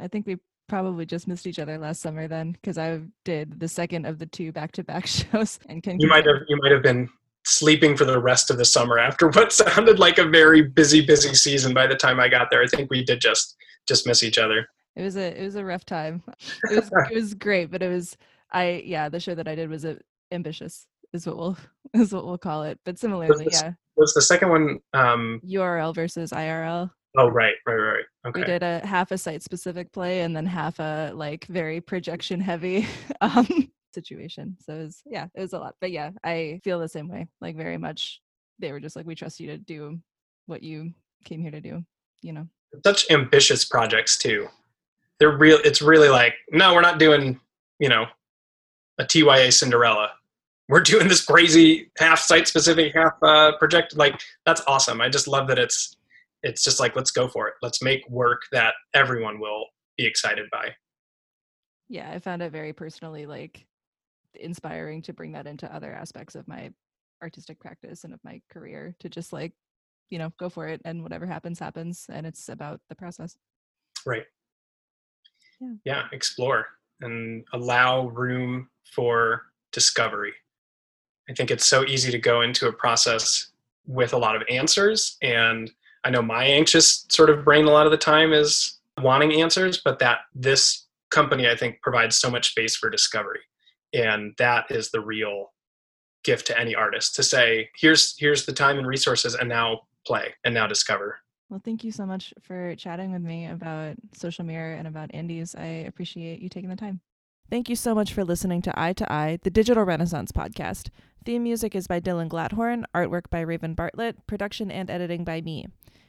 I 0.00 0.08
think 0.08 0.26
we 0.26 0.38
probably 0.68 1.04
just 1.04 1.28
missed 1.28 1.46
each 1.46 1.58
other 1.58 1.76
last 1.76 2.00
summer 2.00 2.26
then 2.26 2.52
because 2.52 2.78
I 2.78 3.00
did 3.24 3.60
the 3.60 3.68
second 3.68 4.06
of 4.06 4.18
the 4.18 4.26
two 4.26 4.52
back-to-back 4.52 5.06
shows 5.06 5.58
and 5.68 5.82
can 5.82 6.00
You 6.00 6.08
might 6.08 6.24
have 6.24 6.36
you 6.48 6.56
might 6.62 6.72
have 6.72 6.82
been 6.82 7.08
sleeping 7.52 7.96
for 7.96 8.04
the 8.04 8.20
rest 8.20 8.50
of 8.50 8.58
the 8.58 8.64
summer 8.64 8.98
after 8.98 9.28
what 9.28 9.52
sounded 9.52 9.98
like 9.98 10.18
a 10.18 10.24
very 10.24 10.62
busy 10.62 11.04
busy 11.04 11.34
season 11.34 11.74
by 11.74 11.86
the 11.86 11.94
time 11.94 12.18
I 12.18 12.28
got 12.28 12.48
there. 12.50 12.62
I 12.62 12.66
think 12.66 12.90
we 12.90 13.04
did 13.04 13.20
just 13.20 13.56
just 13.86 14.06
miss 14.06 14.22
each 14.22 14.38
other. 14.38 14.66
It 14.96 15.02
was 15.02 15.16
a 15.16 15.40
it 15.40 15.44
was 15.44 15.56
a 15.56 15.64
rough 15.64 15.84
time. 15.84 16.22
It 16.70 16.76
was 16.76 16.90
it 17.10 17.14
was 17.14 17.34
great, 17.34 17.70
but 17.70 17.82
it 17.82 17.88
was 17.88 18.16
I 18.50 18.82
yeah, 18.84 19.08
the 19.08 19.20
show 19.20 19.34
that 19.34 19.48
I 19.48 19.54
did 19.54 19.68
was 19.68 19.84
a, 19.84 19.98
ambitious 20.30 20.86
is 21.12 21.26
what 21.26 21.36
we'll 21.36 21.56
is 21.94 22.12
what 22.12 22.26
we'll 22.26 22.38
call 22.38 22.62
it. 22.64 22.78
But 22.84 22.98
similarly, 22.98 23.28
was 23.28 23.38
the, 23.40 23.50
yeah. 23.64 23.72
Was 23.96 24.14
the 24.14 24.22
second 24.22 24.50
one 24.50 24.80
um 24.94 25.40
URL 25.46 25.94
versus 25.94 26.30
IRL? 26.30 26.90
Oh 27.18 27.28
right, 27.28 27.54
right, 27.66 27.74
right. 27.74 28.04
Okay. 28.26 28.40
We 28.40 28.46
did 28.46 28.62
a 28.62 28.84
half 28.86 29.10
a 29.10 29.18
site 29.18 29.42
specific 29.42 29.92
play 29.92 30.22
and 30.22 30.34
then 30.34 30.46
half 30.46 30.78
a 30.78 31.12
like 31.14 31.44
very 31.46 31.80
projection 31.80 32.40
heavy 32.40 32.86
um 33.20 33.70
situation. 33.94 34.56
So 34.60 34.74
it 34.74 34.82
was 34.84 35.02
yeah, 35.06 35.26
it 35.34 35.40
was 35.40 35.52
a 35.52 35.58
lot. 35.58 35.74
But 35.80 35.90
yeah, 35.90 36.10
I 36.24 36.60
feel 36.64 36.78
the 36.78 36.88
same 36.88 37.08
way. 37.08 37.28
Like 37.40 37.56
very 37.56 37.78
much 37.78 38.20
they 38.58 38.72
were 38.72 38.80
just 38.80 38.96
like 38.96 39.06
we 39.06 39.14
trust 39.14 39.40
you 39.40 39.48
to 39.48 39.58
do 39.58 39.98
what 40.46 40.62
you 40.62 40.92
came 41.24 41.40
here 41.40 41.50
to 41.50 41.60
do, 41.60 41.84
you 42.22 42.32
know. 42.32 42.46
Such 42.84 43.10
ambitious 43.10 43.64
projects 43.64 44.18
too. 44.18 44.48
They're 45.18 45.36
real 45.36 45.58
it's 45.64 45.82
really 45.82 46.08
like, 46.08 46.34
no, 46.50 46.74
we're 46.74 46.80
not 46.80 46.98
doing, 46.98 47.40
you 47.78 47.88
know, 47.88 48.06
a 48.98 49.04
TYA 49.04 49.52
Cinderella. 49.52 50.10
We're 50.68 50.80
doing 50.80 51.08
this 51.08 51.24
crazy 51.24 51.90
half 51.98 52.18
site 52.18 52.48
specific, 52.48 52.94
half 52.94 53.14
uh, 53.22 53.52
projected. 53.58 53.98
Like 53.98 54.20
that's 54.46 54.62
awesome. 54.66 55.00
I 55.00 55.08
just 55.08 55.28
love 55.28 55.48
that 55.48 55.58
it's 55.58 55.96
it's 56.42 56.64
just 56.64 56.80
like 56.80 56.96
let's 56.96 57.10
go 57.10 57.28
for 57.28 57.48
it. 57.48 57.54
Let's 57.62 57.82
make 57.82 58.08
work 58.08 58.42
that 58.52 58.74
everyone 58.94 59.38
will 59.38 59.66
be 59.96 60.06
excited 60.06 60.48
by. 60.50 60.70
Yeah, 61.88 62.10
I 62.10 62.18
found 62.18 62.42
it 62.42 62.52
very 62.52 62.72
personally 62.72 63.26
like 63.26 63.66
inspiring 64.34 65.02
to 65.02 65.12
bring 65.12 65.32
that 65.32 65.46
into 65.46 65.72
other 65.74 65.92
aspects 65.92 66.34
of 66.34 66.46
my 66.48 66.70
artistic 67.22 67.58
practice 67.60 68.04
and 68.04 68.12
of 68.12 68.20
my 68.24 68.40
career 68.50 68.94
to 68.98 69.08
just 69.08 69.32
like 69.32 69.52
you 70.10 70.18
know 70.18 70.32
go 70.38 70.48
for 70.48 70.66
it 70.66 70.80
and 70.84 71.02
whatever 71.02 71.26
happens 71.26 71.58
happens 71.58 72.06
and 72.12 72.26
it's 72.26 72.48
about 72.48 72.80
the 72.88 72.94
process 72.94 73.36
right 74.04 74.24
yeah, 75.60 75.74
yeah 75.84 76.02
explore 76.12 76.66
and 77.02 77.44
allow 77.52 78.08
room 78.08 78.68
for 78.94 79.42
discovery. 79.72 80.32
I 81.28 81.34
think 81.34 81.50
it's 81.50 81.66
so 81.66 81.84
easy 81.84 82.10
to 82.10 82.18
go 82.18 82.42
into 82.42 82.68
a 82.68 82.72
process 82.72 83.48
with 83.86 84.12
a 84.12 84.18
lot 84.18 84.36
of 84.36 84.42
answers. 84.48 85.16
And 85.22 85.70
I 86.04 86.10
know 86.10 86.22
my 86.22 86.44
anxious 86.44 87.06
sort 87.10 87.30
of 87.30 87.44
brain 87.44 87.64
a 87.64 87.70
lot 87.70 87.86
of 87.86 87.92
the 87.92 87.98
time 87.98 88.32
is 88.32 88.78
wanting 89.00 89.40
answers, 89.40 89.80
but 89.84 89.98
that 90.00 90.20
this 90.34 90.86
company, 91.10 91.48
I 91.48 91.56
think, 91.56 91.80
provides 91.82 92.16
so 92.16 92.30
much 92.30 92.50
space 92.50 92.76
for 92.76 92.90
discovery. 92.90 93.40
And 93.92 94.34
that 94.38 94.70
is 94.70 94.90
the 94.90 95.00
real 95.00 95.52
gift 96.24 96.46
to 96.46 96.58
any 96.58 96.74
artist 96.74 97.14
to 97.16 97.22
say, 97.22 97.68
here's 97.76 98.14
here's 98.18 98.46
the 98.46 98.52
time 98.52 98.78
and 98.78 98.86
resources 98.86 99.34
and 99.34 99.48
now 99.48 99.80
play 100.06 100.34
and 100.44 100.54
now 100.54 100.66
discover. 100.66 101.18
Well, 101.50 101.60
thank 101.62 101.84
you 101.84 101.92
so 101.92 102.06
much 102.06 102.32
for 102.40 102.74
chatting 102.76 103.12
with 103.12 103.22
me 103.22 103.46
about 103.46 103.96
Social 104.14 104.44
Mirror 104.44 104.74
and 104.74 104.88
about 104.88 105.10
Andy's. 105.12 105.54
I 105.54 105.84
appreciate 105.86 106.40
you 106.40 106.48
taking 106.48 106.70
the 106.70 106.76
time. 106.76 107.00
Thank 107.50 107.68
you 107.68 107.76
so 107.76 107.94
much 107.94 108.14
for 108.14 108.24
listening 108.24 108.62
to 108.62 108.80
Eye 108.80 108.94
to 108.94 109.12
Eye, 109.12 109.38
the 109.42 109.50
Digital 109.50 109.84
Renaissance 109.84 110.32
podcast. 110.32 110.88
Theme 111.26 111.42
music 111.42 111.74
is 111.74 111.86
by 111.86 112.00
Dylan 112.00 112.28
Gladhorn, 112.28 112.84
artwork 112.94 113.28
by 113.28 113.40
Raven 113.40 113.74
Bartlett, 113.74 114.26
production 114.26 114.70
and 114.70 114.88
editing 114.88 115.24
by 115.24 115.42
me. 115.42 115.66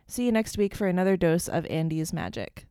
See 0.08 0.26
you 0.26 0.32
next 0.32 0.58
week 0.58 0.74
for 0.74 0.88
another 0.88 1.18
dose 1.18 1.50
of 1.50 1.66
Andy's 1.66 2.14
magic. 2.14 2.66